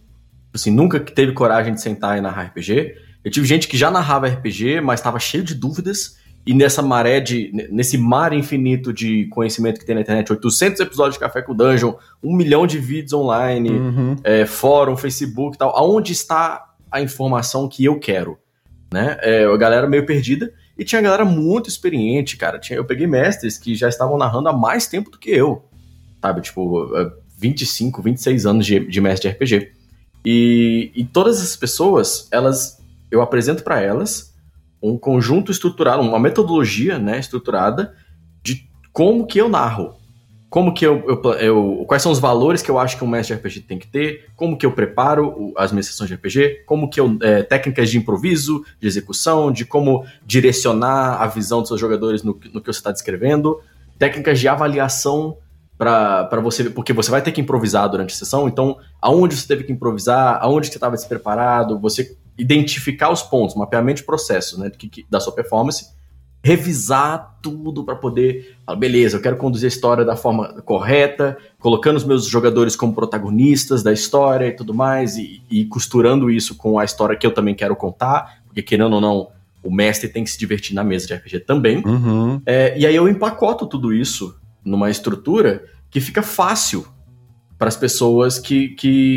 [0.52, 2.94] assim, nunca teve coragem de sentar e narrar RPG.
[3.24, 6.16] Eu tive gente que já narrava RPG, mas estava cheio de dúvidas.
[6.46, 7.50] E nessa maré de.
[7.72, 11.94] nesse mar infinito de conhecimento que tem na internet, 800 episódios de Café com Dungeon,
[12.22, 14.16] um milhão de vídeos online, uhum.
[14.22, 15.76] é, fórum, Facebook e tal.
[15.76, 18.38] Aonde está a informação que eu quero?
[18.92, 19.18] Né?
[19.22, 20.52] É, a galera meio perdida.
[20.78, 22.60] E tinha galera muito experiente, cara.
[22.60, 25.64] Tinha, eu peguei mestres que já estavam narrando há mais tempo do que eu
[26.26, 26.40] sabe?
[26.40, 26.90] Tipo,
[27.38, 29.72] 25, é, 26 anos de, de mestre de RPG.
[30.24, 34.34] E, e todas as pessoas, elas, eu apresento para elas
[34.82, 37.94] um conjunto estruturado, uma metodologia, né, estruturada
[38.42, 39.94] de como que eu narro,
[40.50, 43.36] como que eu, eu, eu, quais são os valores que eu acho que um mestre
[43.36, 46.88] de RPG tem que ter, como que eu preparo as minhas sessões de RPG, como
[46.90, 51.80] que eu é, técnicas de improviso, de execução, de como direcionar a visão dos seus
[51.80, 53.60] jogadores no, no que você está descrevendo,
[53.98, 55.38] técnicas de avaliação
[55.78, 59.64] para você, porque você vai ter que improvisar durante a sessão, então aonde você teve
[59.64, 64.70] que improvisar, aonde você estava despreparado, você identificar os pontos, mapeamento de processos, né,
[65.10, 65.86] da sua performance,
[66.42, 71.96] revisar tudo para poder, falar, beleza, eu quero conduzir a história da forma correta, colocando
[71.96, 76.78] os meus jogadores como protagonistas da história e tudo mais, e, e costurando isso com
[76.78, 79.28] a história que eu também quero contar, porque querendo ou não,
[79.62, 81.82] o mestre tem que se divertir na mesa de RPG também.
[81.84, 82.40] Uhum.
[82.46, 86.86] É, e aí eu empacoto tudo isso numa estrutura que fica fácil
[87.58, 88.76] para as pessoas que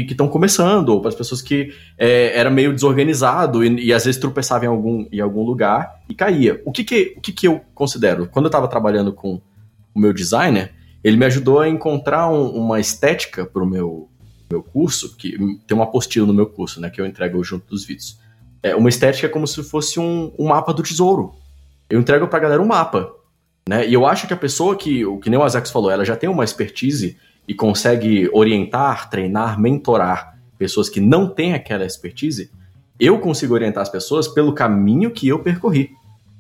[0.10, 4.20] estão começando, ou para as pessoas que é, era meio desorganizado e, e, às vezes
[4.20, 6.62] tropeçava em algum, em algum lugar e caía.
[6.64, 8.28] O que, que, o que, que eu considero?
[8.28, 9.42] Quando eu estava trabalhando com
[9.94, 10.72] o meu designer,
[11.04, 14.10] ele me ajudou a encontrar um, uma estética para o meu,
[14.50, 15.38] meu curso, que
[15.68, 18.18] tem uma apostila no meu curso, né, que eu entrego junto dos vídeos.
[18.64, 21.34] É uma estética como se fosse um, um mapa do tesouro.
[21.90, 23.12] Eu entrego para a galera um mapa.
[23.68, 23.88] Né?
[23.88, 26.16] E eu acho que a pessoa que, o que nem o Azax falou, ela já
[26.16, 32.52] tem uma expertise e consegue orientar, treinar, mentorar pessoas que não têm aquela expertise,
[33.00, 35.92] eu consigo orientar as pessoas pelo caminho que eu percorri.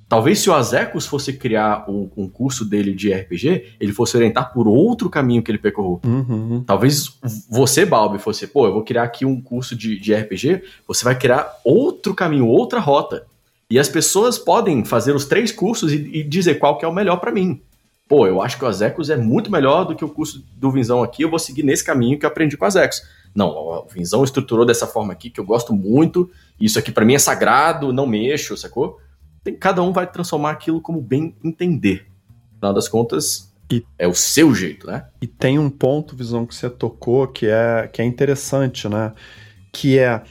[0.09, 4.51] Talvez se o Azecos fosse criar um, um, curso dele de RPG, ele fosse orientar
[4.51, 6.01] por outro caminho que ele percorreu.
[6.03, 6.63] Uhum.
[6.65, 11.05] Talvez você, Balbi, fosse, pô, eu vou criar aqui um curso de, de RPG, você
[11.05, 13.27] vai criar outro caminho, outra rota.
[13.71, 16.93] E as pessoas podem fazer os três cursos e, e dizer qual que é o
[16.93, 17.61] melhor para mim.
[18.07, 21.03] Pô, eu acho que o Azecos é muito melhor do que o curso do Vinzão
[21.03, 23.03] aqui, eu vou seguir nesse caminho que eu aprendi com o Azecos.
[23.35, 27.13] Não, o Vinzão estruturou dessa forma aqui que eu gosto muito, isso aqui para mim
[27.13, 28.99] é sagrado, não mexo, sacou?
[29.43, 32.07] Tem, cada um vai transformar aquilo como bem entender.
[32.55, 35.05] Afinal das contas, E, é o seu jeito, né?
[35.21, 39.13] E tem um ponto, Visão, que você tocou que é, que é interessante, né?
[39.71, 40.23] Que é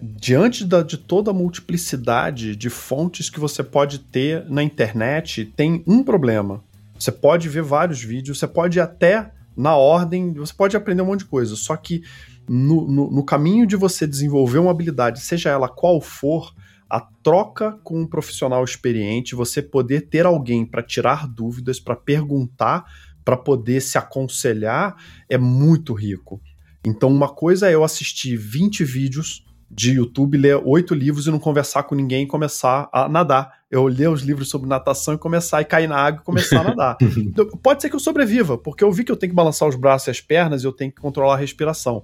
[0.00, 5.84] diante da, de toda a multiplicidade de fontes que você pode ter na internet, tem
[5.86, 6.64] um problema.
[6.98, 11.20] Você pode ver vários vídeos, você pode até, na ordem, você pode aprender um monte
[11.20, 11.56] de coisa.
[11.56, 12.02] Só que
[12.48, 16.54] no, no, no caminho de você desenvolver uma habilidade, seja ela qual for,
[16.88, 22.84] a troca com um profissional experiente, você poder ter alguém para tirar dúvidas, para perguntar,
[23.24, 24.96] para poder se aconselhar,
[25.28, 26.40] é muito rico.
[26.84, 31.38] Então, uma coisa é eu assistir 20 vídeos de YouTube, ler oito livros e não
[31.38, 33.60] conversar com ninguém e começar a nadar.
[33.70, 36.64] Eu ler os livros sobre natação e começar a cair na água e começar a
[36.64, 36.96] nadar.
[37.16, 39.76] Então, pode ser que eu sobreviva, porque eu vi que eu tenho que balançar os
[39.76, 42.02] braços e as pernas e eu tenho que controlar a respiração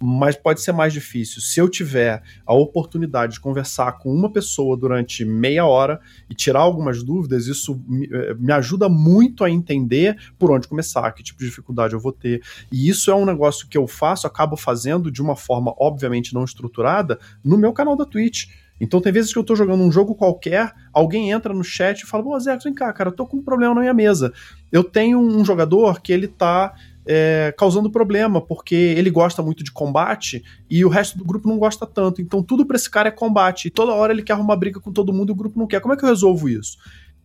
[0.00, 1.42] mas pode ser mais difícil.
[1.42, 6.60] Se eu tiver a oportunidade de conversar com uma pessoa durante meia hora e tirar
[6.60, 11.40] algumas dúvidas, isso me, eh, me ajuda muito a entender por onde começar, que tipo
[11.40, 12.42] de dificuldade eu vou ter.
[12.70, 16.44] E isso é um negócio que eu faço, acabo fazendo de uma forma, obviamente, não
[16.44, 18.46] estruturada, no meu canal da Twitch.
[18.80, 22.06] Então tem vezes que eu tô jogando um jogo qualquer, alguém entra no chat e
[22.06, 24.32] fala, pô, Zé, vem cá, cara, eu tô com um problema na minha mesa.
[24.70, 26.74] Eu tenho um jogador que ele tá
[27.10, 31.58] é, causando problema, porque ele gosta muito de combate e o resto do grupo não
[31.58, 32.20] gosta tanto.
[32.20, 33.68] Então tudo para esse cara é combate.
[33.68, 35.80] E toda hora ele quer arrumar briga com todo mundo e o grupo não quer.
[35.80, 36.76] Como é que eu resolvo isso?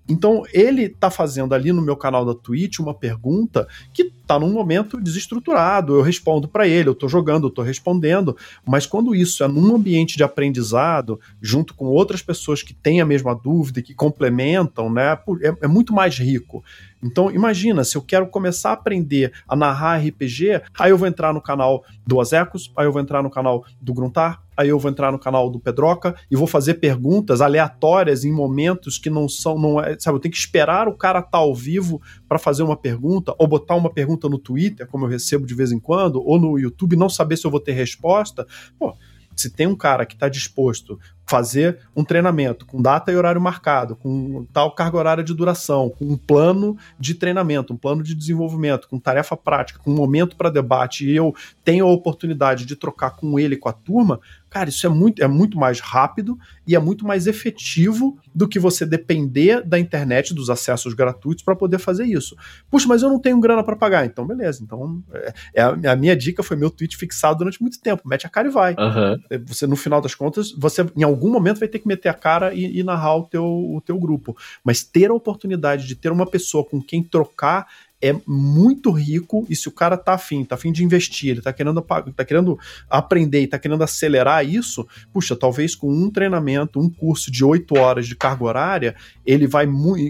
[0.08, 4.52] Então, ele tá fazendo ali no meu canal da Twitch uma pergunta que tá num
[4.52, 5.96] momento desestruturado.
[5.96, 9.74] Eu respondo para ele, eu tô jogando, eu tô respondendo, mas quando isso é num
[9.74, 15.18] ambiente de aprendizado, junto com outras pessoas que têm a mesma dúvida que complementam, né,
[15.42, 16.64] é, é muito mais rico.
[17.04, 21.34] Então, imagina, se eu quero começar a aprender a narrar RPG, aí eu vou entrar
[21.34, 24.90] no canal do Azecos, aí eu vou entrar no canal do Gruntar, aí eu vou
[24.90, 29.58] entrar no canal do Pedroca e vou fazer perguntas aleatórias em momentos que não são,
[29.58, 32.64] não é, sabe, eu tenho que esperar o cara estar tá ao vivo para fazer
[32.64, 36.24] uma pergunta ou botar uma pergunta no Twitter, como eu recebo de vez em quando,
[36.24, 38.48] ou no YouTube, não saber se eu vou ter resposta.
[38.80, 38.96] Pô,
[39.36, 41.00] se tem um cara que está disposto
[41.34, 46.06] fazer um treinamento com data e horário marcado, com tal carga horária de duração, com
[46.06, 50.52] um plano de treinamento, um plano de desenvolvimento, com tarefa prática, com um momento para
[50.52, 51.34] debate, e eu
[51.66, 54.20] tenho a oportunidade de trocar com ele, com a turma,
[54.54, 56.38] Cara, isso é muito, é muito mais rápido
[56.68, 61.56] e é muito mais efetivo do que você depender da internet, dos acessos gratuitos para
[61.56, 62.36] poder fazer isso.
[62.70, 64.06] Puxa, mas eu não tenho grana para pagar.
[64.06, 64.62] Então, beleza.
[64.62, 68.08] Então, é, é a, minha dica foi meu tweet fixado durante muito tempo.
[68.08, 68.76] Mete a cara e vai.
[68.76, 69.40] Uhum.
[69.48, 72.54] Você, no final das contas, você em algum momento vai ter que meter a cara
[72.54, 74.38] e, e narrar o teu, o teu grupo.
[74.64, 77.66] Mas ter a oportunidade de ter uma pessoa com quem trocar
[78.04, 81.54] é muito rico e se o cara tá afim, tá afim de investir, ele tá
[81.54, 86.90] querendo, tá querendo aprender e tá querendo acelerar isso, puxa, talvez com um treinamento, um
[86.90, 88.96] curso de oito horas de carga horária,
[89.26, 89.66] ele vai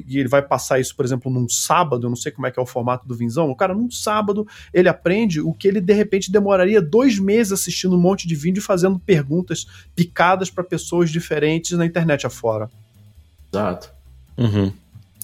[0.09, 2.63] ele vai passar isso, por exemplo, num sábado, eu não sei como é que é
[2.63, 6.31] o formato do Vinzão, o cara num sábado ele aprende o que ele de repente
[6.31, 11.77] demoraria dois meses assistindo um monte de vídeo e fazendo perguntas picadas para pessoas diferentes
[11.77, 12.71] na internet afora.
[13.53, 13.93] Exato.
[14.35, 14.73] Uhum.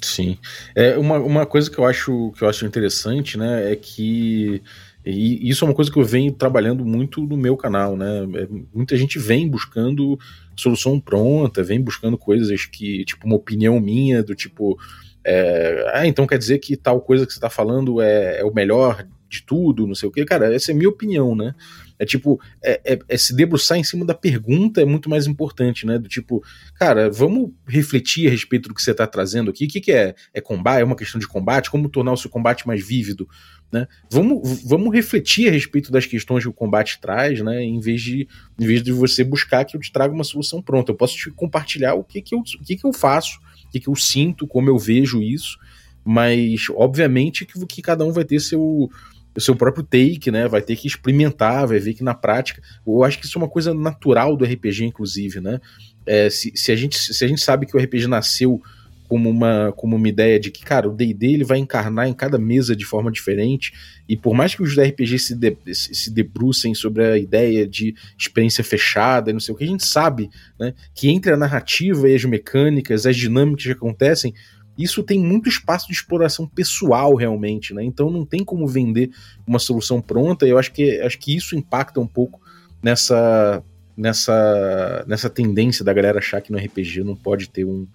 [0.01, 0.37] Sim.
[0.75, 4.61] É uma, uma coisa que eu acho que eu acho interessante, né, é que
[5.05, 8.27] e isso é uma coisa que eu venho trabalhando muito no meu canal, né?
[8.35, 10.19] É, muita gente vem buscando
[10.57, 14.77] solução pronta, vem buscando coisas que, tipo, uma opinião minha, do tipo,
[15.23, 18.53] é, ah, então quer dizer que tal coisa que você está falando é, é o
[18.53, 20.25] melhor de tudo, não sei o que.
[20.25, 21.55] Cara, essa é a minha opinião, né?
[21.99, 25.85] É tipo, é, é, é, se debruçar em cima da pergunta é muito mais importante,
[25.85, 25.99] né?
[25.99, 26.41] Do tipo,
[26.75, 29.65] cara, vamos refletir a respeito do que você está trazendo aqui.
[29.65, 30.15] O que, que é?
[30.33, 30.79] É combate?
[30.79, 31.69] É uma questão de combate?
[31.69, 33.27] Como tornar o seu combate mais vívido?
[33.69, 33.85] Né?
[34.09, 37.61] Vamos, vamos refletir a respeito das questões que o combate traz, né?
[37.61, 38.27] Em vez de,
[38.57, 40.91] em vez de você buscar que eu te traga uma solução pronta.
[40.91, 43.79] Eu posso te compartilhar o que, que, eu, o que, que eu faço, o que,
[43.81, 45.59] que eu sinto, como eu vejo isso,
[46.03, 48.89] mas obviamente que, que cada um vai ter seu
[49.35, 50.47] o seu próprio take, né?
[50.47, 52.61] Vai ter que experimentar, vai ver que na prática.
[52.85, 55.59] Eu acho que isso é uma coisa natural do RPG, inclusive, né?
[56.05, 58.61] É, se, se, a gente, se a gente sabe que o RPG nasceu
[59.09, 62.37] como uma, como uma ideia de que, cara, o D&D ele vai encarnar em cada
[62.37, 63.73] mesa de forma diferente,
[64.07, 68.63] e por mais que os RPGs se, de, se debrucem sobre a ideia de experiência
[68.63, 72.23] fechada, não sei o que, a gente sabe, né, que entre a narrativa e as
[72.23, 74.31] mecânicas, as dinâmicas que acontecem,
[74.79, 77.83] isso tem muito espaço de exploração pessoal realmente, né?
[77.83, 79.11] Então não tem como vender
[79.45, 80.47] uma solução pronta.
[80.47, 82.39] Eu acho que acho que isso impacta um pouco
[82.81, 83.61] nessa
[83.95, 87.85] nessa nessa tendência da galera achar que no RPG não pode ter um,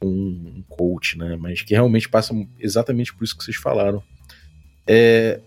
[0.00, 1.36] um, coach, né?
[1.36, 4.00] Mas que realmente passa exatamente por isso que vocês falaram.
[4.86, 5.40] É,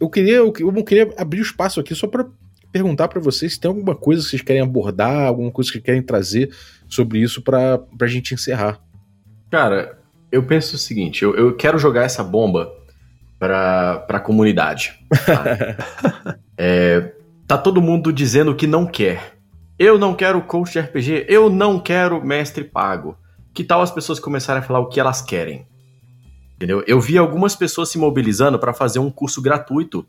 [0.00, 2.26] eu queria eu, eu queria abrir o espaço aqui só para
[2.72, 6.02] perguntar para vocês se tem alguma coisa que vocês querem abordar, alguma coisa que querem
[6.02, 6.50] trazer
[6.88, 8.80] sobre isso para a gente encerrar.
[9.50, 9.99] Cara,
[10.30, 12.72] eu penso o seguinte, eu, eu quero jogar essa bomba
[13.38, 14.98] para a comunidade.
[15.26, 16.38] Tá?
[16.56, 17.12] é,
[17.46, 19.38] tá todo mundo dizendo que não quer.
[19.78, 23.16] Eu não quero coach de RPG, eu não quero mestre pago.
[23.54, 25.66] Que tal as pessoas começarem a falar o que elas querem?
[26.54, 26.84] Entendeu?
[26.86, 30.06] Eu vi algumas pessoas se mobilizando para fazer um curso gratuito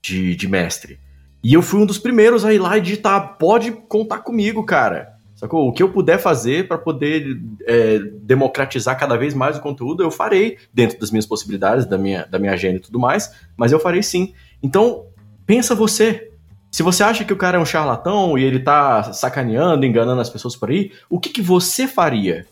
[0.00, 1.00] de, de mestre.
[1.42, 5.14] E eu fui um dos primeiros a ir lá e digitar: pode contar comigo, cara.
[5.40, 5.66] Sacou?
[5.66, 10.10] O que eu puder fazer para poder é, democratizar cada vez mais o conteúdo, eu
[10.10, 13.80] farei, dentro das minhas possibilidades, da minha, da minha agenda e tudo mais, mas eu
[13.80, 14.34] farei sim.
[14.62, 15.06] Então,
[15.46, 16.30] pensa você.
[16.70, 20.28] Se você acha que o cara é um charlatão e ele tá sacaneando, enganando as
[20.28, 22.46] pessoas por aí, o que, que você faria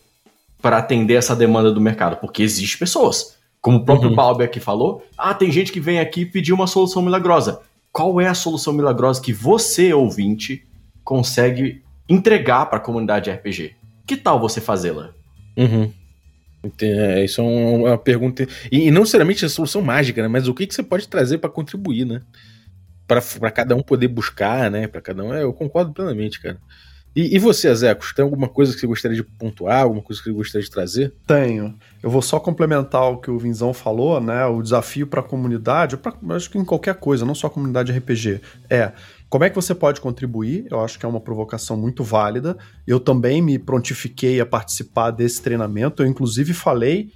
[0.62, 2.16] para atender essa demanda do mercado?
[2.16, 3.36] Porque existe pessoas.
[3.60, 4.16] Como o próprio uhum.
[4.16, 7.60] Balbi aqui falou, ah, tem gente que vem aqui pedir uma solução milagrosa.
[7.92, 10.66] Qual é a solução milagrosa que você, ouvinte,
[11.04, 13.76] consegue entregar para a comunidade RPG.
[14.06, 15.10] Que tal você fazê-la?
[15.56, 15.92] Uhum.
[16.80, 18.46] É, isso é uma pergunta.
[18.70, 20.28] E, não necessariamente a solução mágica, né?
[20.28, 22.22] Mas o que, que você pode trazer para contribuir, né?
[23.06, 24.86] Para cada um poder buscar, né?
[24.86, 25.32] Para cada um.
[25.32, 26.58] É, eu concordo plenamente, cara.
[27.16, 30.30] E, e você, Zecos, tem alguma coisa que você gostaria de pontuar, alguma coisa que
[30.30, 31.14] você gostaria de trazer?
[31.26, 31.76] Tenho.
[32.02, 34.44] Eu vou só complementar o que o Vinzão falou, né?
[34.46, 37.92] O desafio para a comunidade, pra, acho que em qualquer coisa, não só a comunidade
[37.92, 38.92] RPG, é
[39.28, 40.66] como é que você pode contribuir?
[40.70, 42.56] Eu acho que é uma provocação muito válida.
[42.86, 46.02] Eu também me prontifiquei a participar desse treinamento.
[46.02, 47.12] Eu, inclusive, falei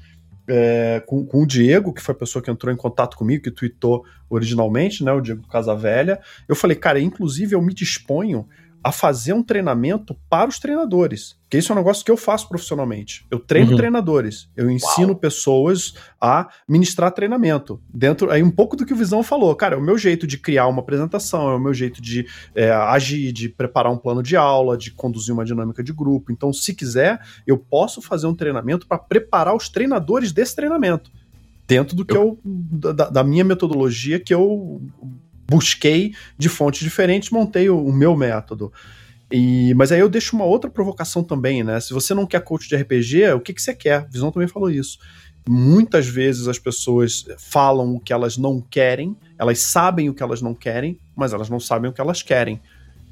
[0.46, 3.50] é, com, com, o Diego, que foi a pessoa que entrou em contato comigo, que
[3.50, 5.10] tweetou originalmente, né?
[5.12, 6.20] O Diego Casavelha.
[6.46, 8.46] Eu falei, cara, inclusive eu me disponho
[8.82, 11.36] a fazer um treinamento para os treinadores.
[11.48, 13.26] Que isso é um negócio que eu faço profissionalmente.
[13.30, 13.76] Eu treino uhum.
[13.76, 15.16] treinadores, eu ensino Uau.
[15.16, 17.80] pessoas a ministrar treinamento.
[17.92, 20.38] Dentro aí um pouco do que o Visão falou, cara, é o meu jeito de
[20.38, 24.36] criar uma apresentação, é o meu jeito de é, agir, de preparar um plano de
[24.36, 26.32] aula, de conduzir uma dinâmica de grupo.
[26.32, 31.10] Então, se quiser, eu posso fazer um treinamento para preparar os treinadores desse treinamento
[31.66, 34.82] dentro do que eu, eu da, da minha metodologia que eu
[35.48, 38.72] busquei de fontes diferentes, montei o, o meu método.
[39.30, 41.80] E, mas aí eu deixo uma outra provocação também, né?
[41.80, 44.06] Se você não quer coach de RPG, o que, que você quer?
[44.10, 44.98] Visão também falou isso.
[45.48, 50.42] Muitas vezes as pessoas falam o que elas não querem, elas sabem o que elas
[50.42, 52.60] não querem, mas elas não sabem o que elas querem.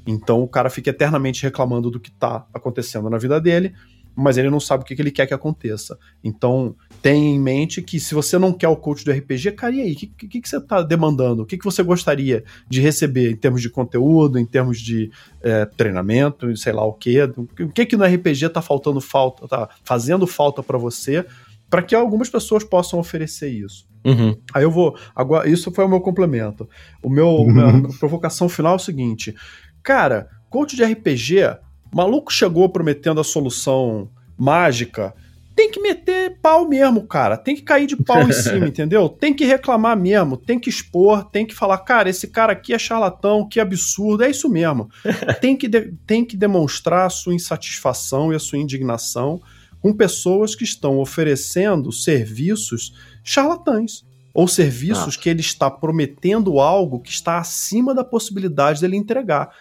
[0.05, 3.73] Então o cara fica eternamente reclamando do que está acontecendo na vida dele,
[4.15, 5.97] mas ele não sabe o que, que ele quer que aconteça.
[6.23, 9.81] Então, tenha em mente que se você não quer o coach do RPG, cara, e
[9.81, 9.93] aí?
[9.93, 11.43] O que, que, que, você está demandando?
[11.43, 15.65] O que, que você gostaria de receber em termos de conteúdo, em termos de é,
[15.65, 17.23] treinamento, sei lá o quê?
[17.59, 21.25] O que, que no RPG está faltando falta, tá fazendo falta para você,
[21.69, 23.89] para que algumas pessoas possam oferecer isso.
[24.05, 24.35] Uhum.
[24.53, 24.97] Aí eu vou.
[25.15, 26.67] Agora, isso foi o meu complemento.
[27.01, 27.51] O meu, uhum.
[27.51, 29.35] minha provocação final é o seguinte:
[29.81, 31.57] cara, coach de RPG
[31.93, 35.13] maluco chegou prometendo a solução mágica,
[35.55, 37.37] tem que meter pau mesmo, cara.
[37.37, 39.09] Tem que cair de pau em cima, entendeu?
[39.09, 42.79] Tem que reclamar mesmo, tem que expor, tem que falar, cara, esse cara aqui é
[42.79, 44.89] charlatão, que absurdo, é isso mesmo.
[45.41, 45.69] tem, que
[46.07, 49.41] tem que demonstrar a sua insatisfação e a sua indignação
[49.81, 54.03] com pessoas que estão oferecendo serviços charlatães.
[54.33, 55.21] Ou serviços ah.
[55.21, 59.51] que ele está prometendo algo que está acima da possibilidade dele entregar.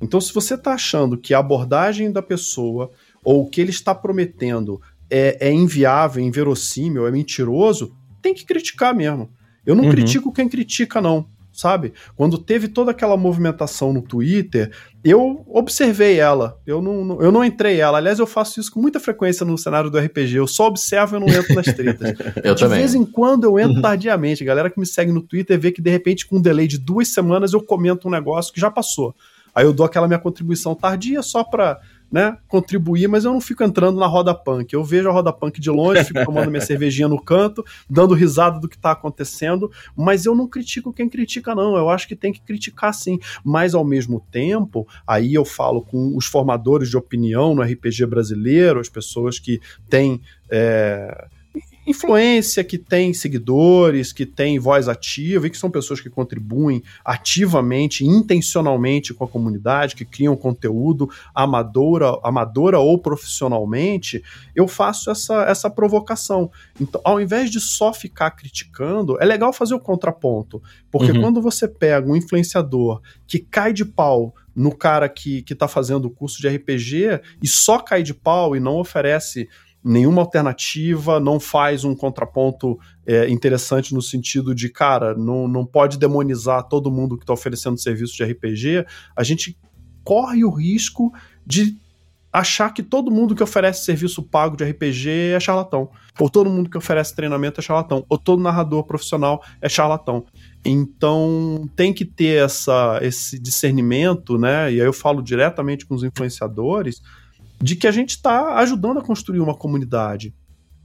[0.00, 2.90] Então, se você está achando que a abordagem da pessoa
[3.24, 4.80] ou o que ele está prometendo
[5.10, 9.30] é, é inviável, inverossímil, é mentiroso, tem que criticar mesmo.
[9.64, 9.90] Eu não uhum.
[9.90, 11.26] critico quem critica, não
[11.56, 11.94] sabe?
[12.14, 14.70] Quando teve toda aquela movimentação no Twitter,
[15.02, 16.60] eu observei ela.
[16.66, 17.98] Eu não, eu não entrei ela.
[17.98, 20.36] Aliás, eu faço isso com muita frequência no cenário do RPG.
[20.36, 22.14] Eu só observo e não entro nas tretas.
[22.44, 22.78] eu de também.
[22.78, 24.42] vez em quando eu entro tardiamente.
[24.42, 26.78] A galera que me segue no Twitter vê que de repente, com um delay de
[26.78, 29.14] duas semanas, eu comento um negócio que já passou.
[29.56, 31.80] Aí eu dou aquela minha contribuição tardia só para
[32.12, 34.70] né, contribuir, mas eu não fico entrando na roda punk.
[34.70, 38.60] Eu vejo a roda punk de longe, fico tomando minha cervejinha no canto, dando risada
[38.60, 41.74] do que está acontecendo, mas eu não critico quem critica, não.
[41.74, 43.18] Eu acho que tem que criticar sim.
[43.42, 48.78] Mas ao mesmo tempo, aí eu falo com os formadores de opinião no RPG brasileiro,
[48.78, 50.20] as pessoas que têm.
[50.50, 51.28] É,
[51.86, 58.04] influência, que tem seguidores, que tem voz ativa e que são pessoas que contribuem ativamente,
[58.04, 64.22] intencionalmente com a comunidade, que criam conteúdo amadora, amadora ou profissionalmente,
[64.54, 66.50] eu faço essa, essa provocação.
[66.80, 70.60] Então, ao invés de só ficar criticando, é legal fazer o contraponto,
[70.90, 71.20] porque uhum.
[71.20, 76.06] quando você pega um influenciador que cai de pau no cara que, que tá fazendo
[76.06, 79.48] o curso de RPG e só cai de pau e não oferece
[79.86, 82.76] nenhuma alternativa, não faz um contraponto
[83.06, 87.78] é, interessante no sentido de, cara, não, não pode demonizar todo mundo que está oferecendo
[87.78, 88.84] serviço de RPG,
[89.14, 89.56] a gente
[90.02, 91.12] corre o risco
[91.46, 91.78] de
[92.32, 95.88] achar que todo mundo que oferece serviço pago de RPG é charlatão.
[96.18, 98.04] Ou todo mundo que oferece treinamento é charlatão.
[98.08, 100.26] Ou todo narrador profissional é charlatão.
[100.64, 104.72] Então tem que ter essa, esse discernimento, né?
[104.72, 107.00] E aí eu falo diretamente com os influenciadores,
[107.60, 110.34] de que a gente está ajudando a construir uma comunidade.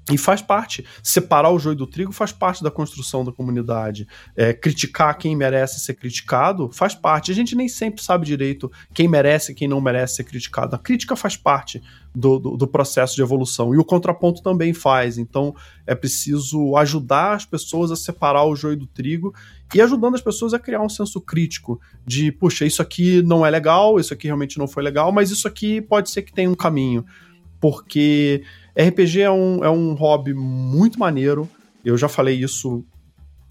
[0.09, 0.85] E faz parte.
[1.03, 4.07] Separar o joio do trigo faz parte da construção da comunidade.
[4.35, 7.31] É, criticar quem merece ser criticado faz parte.
[7.31, 10.75] A gente nem sempre sabe direito quem merece e quem não merece ser criticado.
[10.75, 11.81] A crítica faz parte
[12.15, 13.75] do, do, do, processo de evolução.
[13.75, 15.19] E o contraponto também faz.
[15.19, 19.33] Então é preciso ajudar as pessoas a separar o joio do trigo
[19.73, 23.49] e ajudando as pessoas a criar um senso crítico de, puxa, isso aqui não é
[23.49, 26.55] legal, isso aqui realmente não foi legal, mas isso aqui pode ser que tenha um
[26.55, 27.05] caminho.
[27.59, 28.43] Porque
[28.77, 31.49] RPG é um, é um hobby muito maneiro.
[31.83, 32.85] Eu já falei isso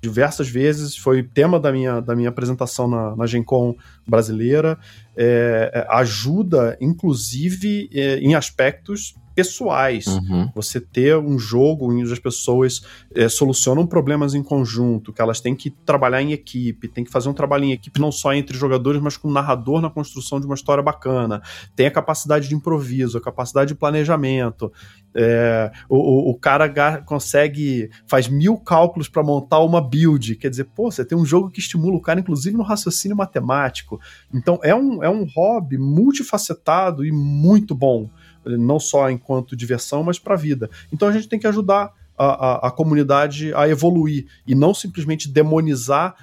[0.02, 4.78] diversas vezes, foi tema da minha, da minha apresentação na, na Gen Con brasileira.
[5.16, 10.06] É, é ajuda, inclusive, é, em aspectos pessoais.
[10.06, 10.50] Uhum.
[10.54, 12.82] Você ter um jogo onde as pessoas
[13.14, 17.30] é, solucionam problemas em conjunto, que elas têm que trabalhar em equipe, tem que fazer
[17.30, 20.44] um trabalho em equipe não só entre jogadores, mas com o narrador na construção de
[20.44, 21.40] uma história bacana.
[21.74, 24.70] Tem a capacidade de improviso, a capacidade de planejamento.
[25.14, 30.36] É, o, o, cara consegue, faz mil cálculos para montar uma build.
[30.36, 33.98] Quer dizer, pô, você tem um jogo que estimula o cara, inclusive no raciocínio matemático.
[34.32, 38.10] Então é um, é um hobby multifacetado e muito bom
[38.44, 40.70] não só enquanto diversão, mas para a vida.
[40.92, 45.28] Então a gente tem que ajudar a, a, a, comunidade a evoluir e não simplesmente
[45.28, 46.14] demonizar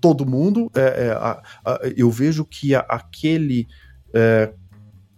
[0.00, 0.70] todo mundo.
[0.74, 1.42] É, é, a,
[1.96, 3.66] eu vejo que aquele
[4.14, 4.52] é,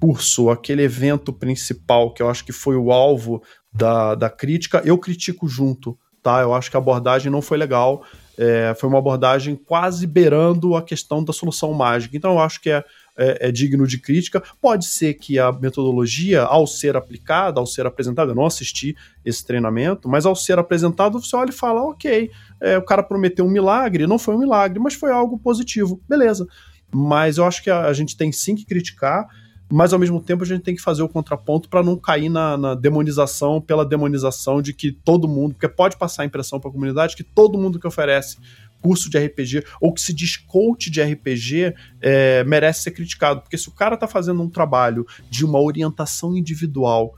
[0.00, 3.42] curso, aquele evento principal, que eu acho que foi o alvo
[3.72, 5.98] da, da crítica, eu critico junto.
[6.22, 8.02] Tá, eu acho que a abordagem não foi legal.
[8.38, 12.16] É, foi uma abordagem quase beirando a questão da solução mágica.
[12.16, 12.82] Então eu acho que é
[13.16, 14.42] é, é, digno de crítica.
[14.60, 19.44] Pode ser que a metodologia, ao ser aplicada, ao ser apresentada, eu não assisti esse
[19.44, 23.50] treinamento, mas ao ser apresentado, você olha e fala: ok, é, o cara prometeu um
[23.50, 26.46] milagre, não foi um milagre, mas foi algo positivo, beleza.
[26.92, 29.26] Mas eu acho que a, a gente tem sim que criticar
[29.70, 32.56] mas ao mesmo tempo a gente tem que fazer o contraponto para não cair na,
[32.56, 36.72] na, demonização pela demonização de que todo mundo, porque pode passar a impressão para a
[36.72, 38.36] comunidade que todo mundo que oferece
[38.84, 43.40] curso de RPG ou que se diz coach de RPG é, merece ser criticado.
[43.40, 47.16] Porque se o cara está fazendo um trabalho de uma orientação individual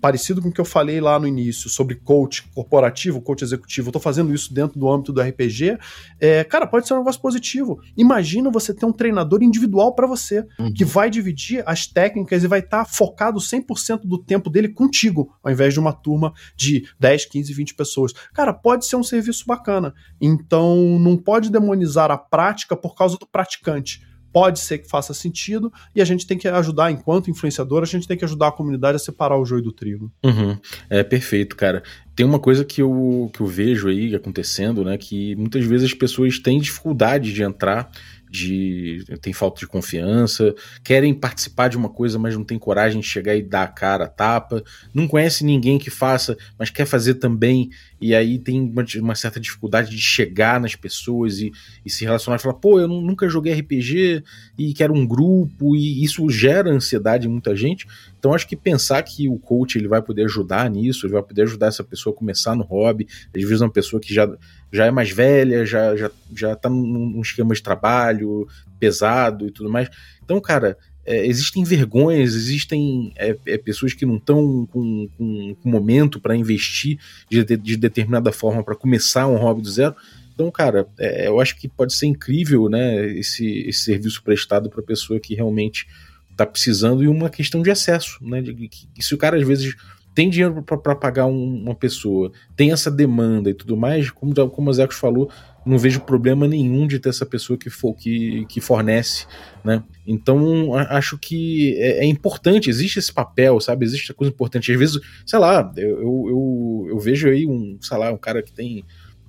[0.00, 3.92] parecido com o que eu falei lá no início sobre coach corporativo, coach executivo, eu
[3.92, 5.78] tô fazendo isso dentro do âmbito do RPG,
[6.20, 7.80] é, cara, pode ser um negócio positivo.
[7.96, 10.72] Imagina você ter um treinador individual para você, uhum.
[10.72, 15.34] que vai dividir as técnicas e vai estar tá focado 100% do tempo dele contigo,
[15.42, 18.12] ao invés de uma turma de 10, 15, 20 pessoas.
[18.32, 19.94] Cara, pode ser um serviço bacana.
[20.20, 25.72] Então, não pode demonizar a prática por causa do praticante pode ser que faça sentido
[25.94, 28.96] e a gente tem que ajudar, enquanto influenciador, a gente tem que ajudar a comunidade
[28.96, 30.10] a separar o joio do trigo.
[30.24, 30.58] Uhum.
[30.88, 31.82] É perfeito, cara.
[32.14, 34.98] Tem uma coisa que eu, que eu vejo aí acontecendo, né?
[34.98, 37.90] Que muitas vezes as pessoas têm dificuldade de entrar
[38.30, 40.54] de tem falta de confiança,
[40.84, 44.04] querem participar de uma coisa, mas não tem coragem de chegar e dar a cara
[44.04, 44.62] a tapa,
[44.92, 47.70] não conhece ninguém que faça, mas quer fazer também,
[48.00, 51.52] e aí tem uma, uma certa dificuldade de chegar nas pessoas e,
[51.84, 54.22] e se relacionar e falar, pô, eu nunca joguei RPG
[54.56, 57.86] e quero um grupo, e isso gera ansiedade em muita gente.
[58.18, 61.42] Então acho que pensar que o coach ele vai poder ajudar nisso, ele vai poder
[61.42, 64.28] ajudar essa pessoa a começar no hobby, às vezes uma pessoa que já
[64.70, 68.46] já é mais velha, já, já, já tá num, num esquema de trabalho
[68.78, 69.88] pesado e tudo mais.
[70.22, 70.76] Então, cara,
[71.08, 76.36] é, existem vergonhas, existem é, é, pessoas que não estão com, com, com, momento para
[76.36, 76.98] investir
[77.30, 79.96] de, de, de, determinada forma para começar um hobby do zero.
[80.34, 84.82] Então, cara, é, eu acho que pode ser incrível, né, esse, esse serviço prestado para
[84.82, 85.86] pessoa que realmente
[86.30, 88.68] está precisando e uma questão de acesso, né, de,
[89.00, 89.74] se o cara às vezes
[90.14, 94.68] tem dinheiro para pagar um, uma pessoa, tem essa demanda e tudo mais, como, como
[94.68, 95.30] o Zecos falou,
[95.68, 99.26] não vejo problema nenhum de ter essa pessoa que, for, que, que fornece,
[99.62, 99.84] né?
[100.06, 103.84] Então, acho que é, é, importante, existe esse papel, sabe?
[103.84, 104.72] Existe coisa importante.
[104.72, 108.52] Às vezes, sei lá, eu, eu, eu, vejo aí um, sei lá, um cara que
[108.52, 108.82] tem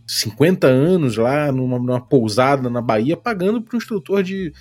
[0.07, 4.53] 50 anos lá numa, numa pousada na Bahia pagando para um instrutor de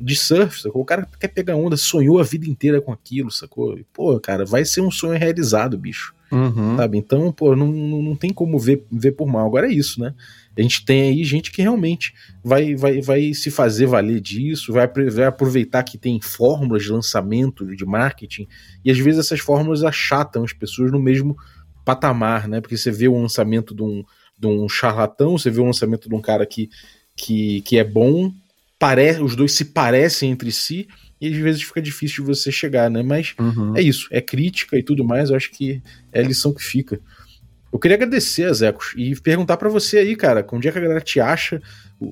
[0.00, 0.82] de surf, sacou?
[0.82, 3.76] O cara quer pegar onda, sonhou a vida inteira com aquilo, sacou?
[3.76, 6.14] E, pô, cara, vai ser um sonho realizado, bicho.
[6.30, 6.76] Uhum.
[6.76, 6.98] Sabe?
[6.98, 9.46] Então, pô, não, não tem como ver, ver por mal.
[9.46, 10.14] Agora é isso, né?
[10.58, 14.88] A gente tem aí gente que realmente vai, vai, vai se fazer valer disso, vai,
[14.88, 18.48] vai aproveitar que tem fórmulas de lançamento, de marketing,
[18.84, 21.36] e às vezes essas fórmulas achatam as pessoas no mesmo
[21.84, 22.60] patamar, né?
[22.60, 24.02] Porque você vê o lançamento de um,
[24.38, 26.68] de um charlatão, você vê o lançamento de um cara que,
[27.16, 28.32] que, que é bom,
[28.78, 30.88] pare, os dois se parecem entre si,
[31.20, 33.02] e às vezes fica difícil de você chegar, né?
[33.02, 33.76] Mas Uhum.
[33.76, 35.82] é isso, é crítica e tudo mais, eu acho que
[36.12, 37.00] é a lição que fica.
[37.72, 41.00] Eu queria agradecer Zecos e perguntar pra você aí, cara, onde é que a galera
[41.00, 41.60] te acha,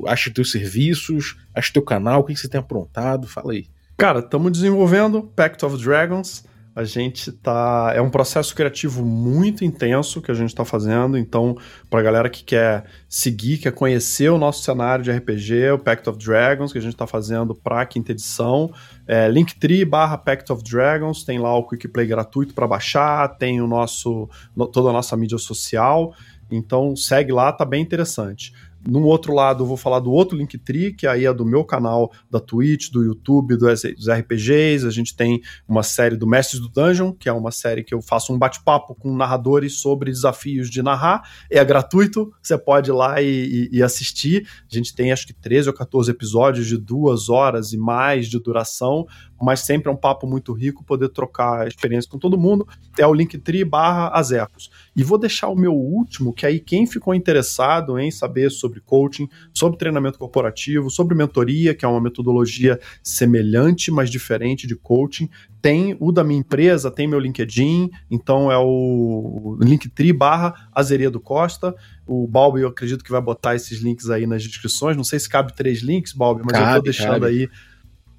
[0.06, 3.66] acha teus serviços, acha teu canal, o que que você tem aprontado, fala aí.
[3.96, 6.44] Cara, estamos desenvolvendo Pact of Dragons.
[6.76, 7.90] A gente tá.
[7.94, 11.16] É um processo criativo muito intenso que a gente está fazendo.
[11.16, 11.56] Então,
[11.88, 16.18] pra galera que quer seguir, quer conhecer o nosso cenário de RPG, o Pact of
[16.18, 18.70] Dragons, que a gente está fazendo para a quinta edição.
[19.06, 23.58] É, Linktree barra Pact of Dragons, tem lá o Quick Play gratuito para baixar, tem
[23.62, 24.28] o nosso.
[24.54, 26.12] no- toda a nossa mídia social.
[26.50, 28.52] Então segue lá, tá bem interessante.
[28.88, 32.12] No outro lado, eu vou falar do outro Linktree, que aí é do meu canal
[32.30, 34.86] da Twitch, do YouTube, do- dos RPGs.
[34.86, 38.00] A gente tem uma série do Mestres do Dungeon, que é uma série que eu
[38.00, 41.28] faço um bate-papo com narradores sobre desafios de narrar.
[41.50, 43.26] É gratuito, você pode ir lá e,
[43.72, 44.46] e- e assistir.
[44.70, 48.38] A gente tem acho que 13 ou 14 episódios de duas horas e mais de
[48.38, 49.04] duração,
[49.40, 52.66] mas sempre é um papo muito rico poder trocar experiência com todo mundo.
[52.98, 54.70] É o Linktree barra Azecos.
[54.94, 59.28] E vou deixar o meu último, que aí quem ficou interessado em saber sobre coaching,
[59.52, 65.28] sobre treinamento corporativo, sobre mentoria, que é uma metodologia semelhante, mas diferente de coaching,
[65.60, 71.20] tem o da minha empresa, tem meu LinkedIn, então é o Linktree barra Azeria do
[71.20, 71.74] Costa.
[72.06, 74.96] O Balbi, eu acredito que vai botar esses links aí nas descrições.
[74.96, 77.26] Não sei se cabe três links, Balbi, mas eu Cabe, tô deixando cabe.
[77.26, 77.48] aí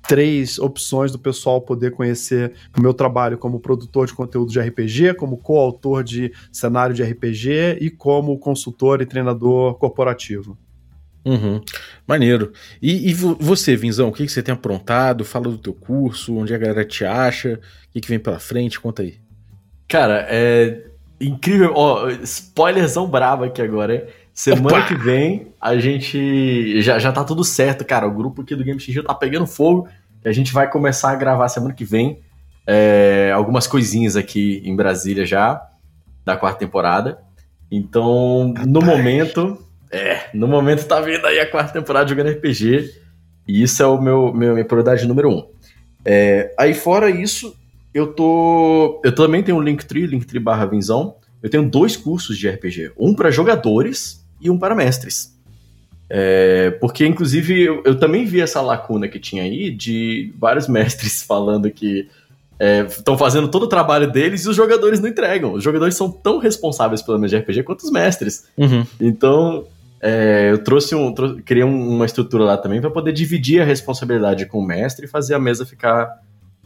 [0.08, 5.14] três opções do pessoal poder conhecer o meu trabalho como produtor de conteúdo de RPG,
[5.16, 10.58] como coautor de cenário de RPG e como consultor e treinador corporativo.
[11.26, 11.60] Uhum.
[12.08, 12.54] Maneiro.
[12.82, 15.26] E, e vo- você, Vinzão, o que, que você tem aprontado?
[15.26, 18.80] Fala do teu curso, onde a galera te acha, o que, que vem pela frente,
[18.80, 19.16] conta aí.
[19.90, 20.86] Cara, é
[21.20, 21.74] incrível.
[21.76, 24.04] Ó, spoilerzão brabo aqui agora, hein?
[24.34, 24.88] Semana Opa!
[24.88, 26.80] que vem a gente.
[26.82, 28.08] Já, já tá tudo certo, cara.
[28.08, 29.88] O grupo aqui do Game XG tá pegando fogo.
[30.24, 32.22] A gente vai começar a gravar semana que vem
[32.66, 35.66] é, algumas coisinhas aqui em Brasília já,
[36.26, 37.20] da quarta temporada.
[37.72, 38.98] Então, no Rapaz.
[38.98, 39.64] momento.
[39.90, 42.94] É, no momento tá vindo aí a quarta temporada jogando RPG.
[43.48, 45.48] E isso é o meu, meu minha prioridade número um.
[46.04, 47.56] É, aí fora isso,
[47.94, 49.02] eu tô.
[49.04, 51.16] Eu também tenho um Linktree, Linktree barra Vinzão.
[51.42, 52.92] Eu tenho dois cursos de RPG.
[52.98, 55.37] Um para jogadores e um para mestres.
[56.10, 61.22] É, porque, inclusive, eu, eu também vi essa lacuna que tinha aí de vários mestres
[61.24, 62.08] falando que
[62.90, 65.54] estão fazendo todo o trabalho deles e os jogadores não entregam.
[65.54, 68.48] Os jogadores são tão responsáveis pela mesa de RPG quanto os mestres.
[68.58, 68.84] Uhum.
[69.00, 69.66] Então,
[70.02, 71.14] é, eu trouxe um.
[71.14, 75.06] trou- criei um- uma estrutura lá também para poder dividir a responsabilidade com o mestre
[75.06, 76.10] e fazer a mesa ficar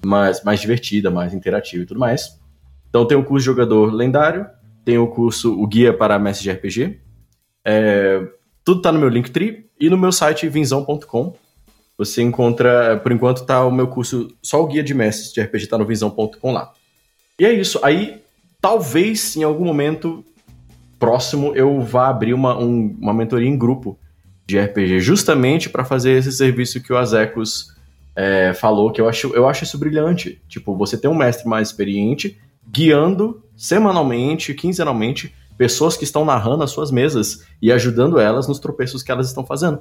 [0.05, 2.39] mais, mais divertida, mais interativa e tudo mais.
[2.89, 4.45] Então tem o curso de jogador lendário,
[4.85, 6.99] tem o curso o guia para mestre de RPG.
[7.65, 8.21] É,
[8.64, 11.34] tudo tá no meu Linktree e no meu site vinzão.com.
[11.97, 15.68] Você encontra, por enquanto tá o meu curso, só o guia de mestres de RPG
[15.68, 16.72] tá no vinzão.com lá.
[17.39, 17.80] E é isso.
[17.84, 18.22] Aí,
[18.59, 20.24] talvez em algum momento
[20.99, 23.97] próximo eu vá abrir uma, um- uma mentoria em grupo
[24.45, 27.74] de RPG, justamente para fazer esse serviço que o Azecos
[28.16, 30.41] é, falou, que eu acho, eu acho isso brilhante.
[30.47, 32.38] Tipo, você tem um mestre mais experiente
[32.70, 39.03] guiando semanalmente, quinzenalmente, pessoas que estão narrando as suas mesas e ajudando elas nos tropeços
[39.03, 39.78] que elas estão fazendo.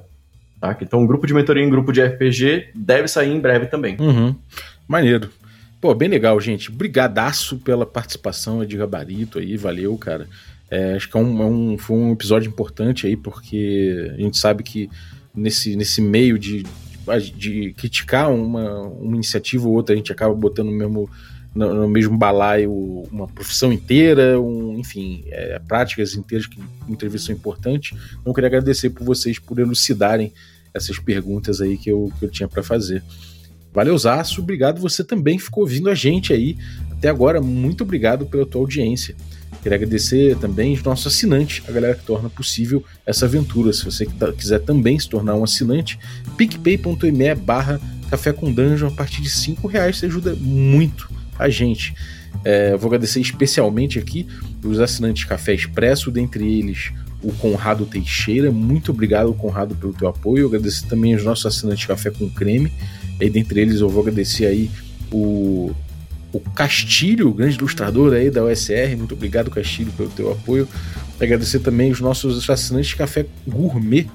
[0.59, 0.77] Tá?
[0.79, 3.97] Então, um grupo de mentoria em grupo de RPG deve sair em breve também.
[3.99, 4.35] Uhum.
[4.87, 5.31] Maneiro.
[5.81, 6.69] Pô, bem legal, gente.
[6.71, 10.27] Brigadaço pela participação de gabarito aí, valeu, cara.
[10.69, 14.37] É, acho que é um, é um- foi um episódio importante aí, porque a gente
[14.37, 14.87] sabe que
[15.33, 20.35] nesse, nesse meio de, de, de criticar uma, uma iniciativa ou outra, a gente acaba
[20.35, 21.09] botando no mesmo,
[21.53, 22.71] no, no mesmo balaio
[23.11, 26.59] uma profissão inteira, um, enfim, é, práticas inteiras que
[27.01, 27.97] vezes são importantes.
[28.11, 30.33] Então, eu queria agradecer por vocês por elucidarem
[30.73, 33.03] essas perguntas aí que eu, que eu tinha para fazer.
[33.73, 34.41] Valeu, Zaço.
[34.41, 36.57] Obrigado você também ficou ouvindo a gente aí
[36.91, 37.41] até agora.
[37.41, 39.15] Muito obrigado pela tua audiência.
[39.61, 43.71] Queria agradecer também os nossos assinantes, a galera que torna possível essa aventura.
[43.71, 45.99] Se você tá- quiser também se tornar um assinante,
[46.35, 47.79] picpay.me barra
[48.09, 51.93] café com dungeon, a partir de 5 reais você ajuda muito a gente.
[52.43, 54.25] É, vou agradecer especialmente aqui
[54.63, 58.51] os assinantes Café Expresso, dentre eles o Conrado Teixeira.
[58.51, 60.43] Muito obrigado, Conrado, pelo teu apoio.
[60.43, 62.71] Eu agradecer também os nossos assinantes Café com Creme.
[63.19, 64.71] E dentre eles eu vou agradecer aí
[65.11, 65.71] o,
[66.31, 68.95] o Castilho, o grande ilustrador aí da OSR.
[68.97, 70.67] Muito obrigado, Castilho, pelo teu apoio.
[71.19, 74.07] Agradecer também os nossos assinantes Café Gourmet,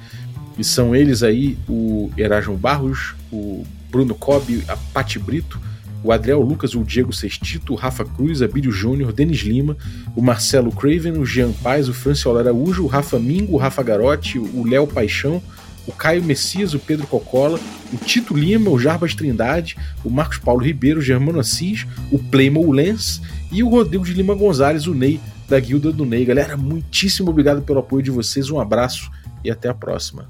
[0.57, 5.61] que são eles aí o Erasmo Barros, o Bruno Cobb, a Pati Brito,
[6.07, 9.77] o Adriel Lucas, o Diego Sestito, o Rafa Cruz, Abílio Júnior, Denis Lima,
[10.15, 14.39] o Marcelo Craven, o Jean Paz, o Franciolo Araújo, o Rafa Mingo, o Rafa Garotti,
[14.39, 15.43] o Léo Paixão,
[15.85, 17.59] o Caio Messias, o Pedro Cocola,
[17.93, 22.71] o Tito Lima, o Jarbas Trindade, o Marcos Paulo Ribeiro, o Germano Assis, o Playmo
[22.71, 23.21] Lens
[23.51, 26.25] e o Rodrigo de Lima Gonzalez, o Ney, da Guilda do Ney.
[26.25, 29.11] Galera, muitíssimo obrigado pelo apoio de vocês, um abraço
[29.45, 30.29] e até a próxima.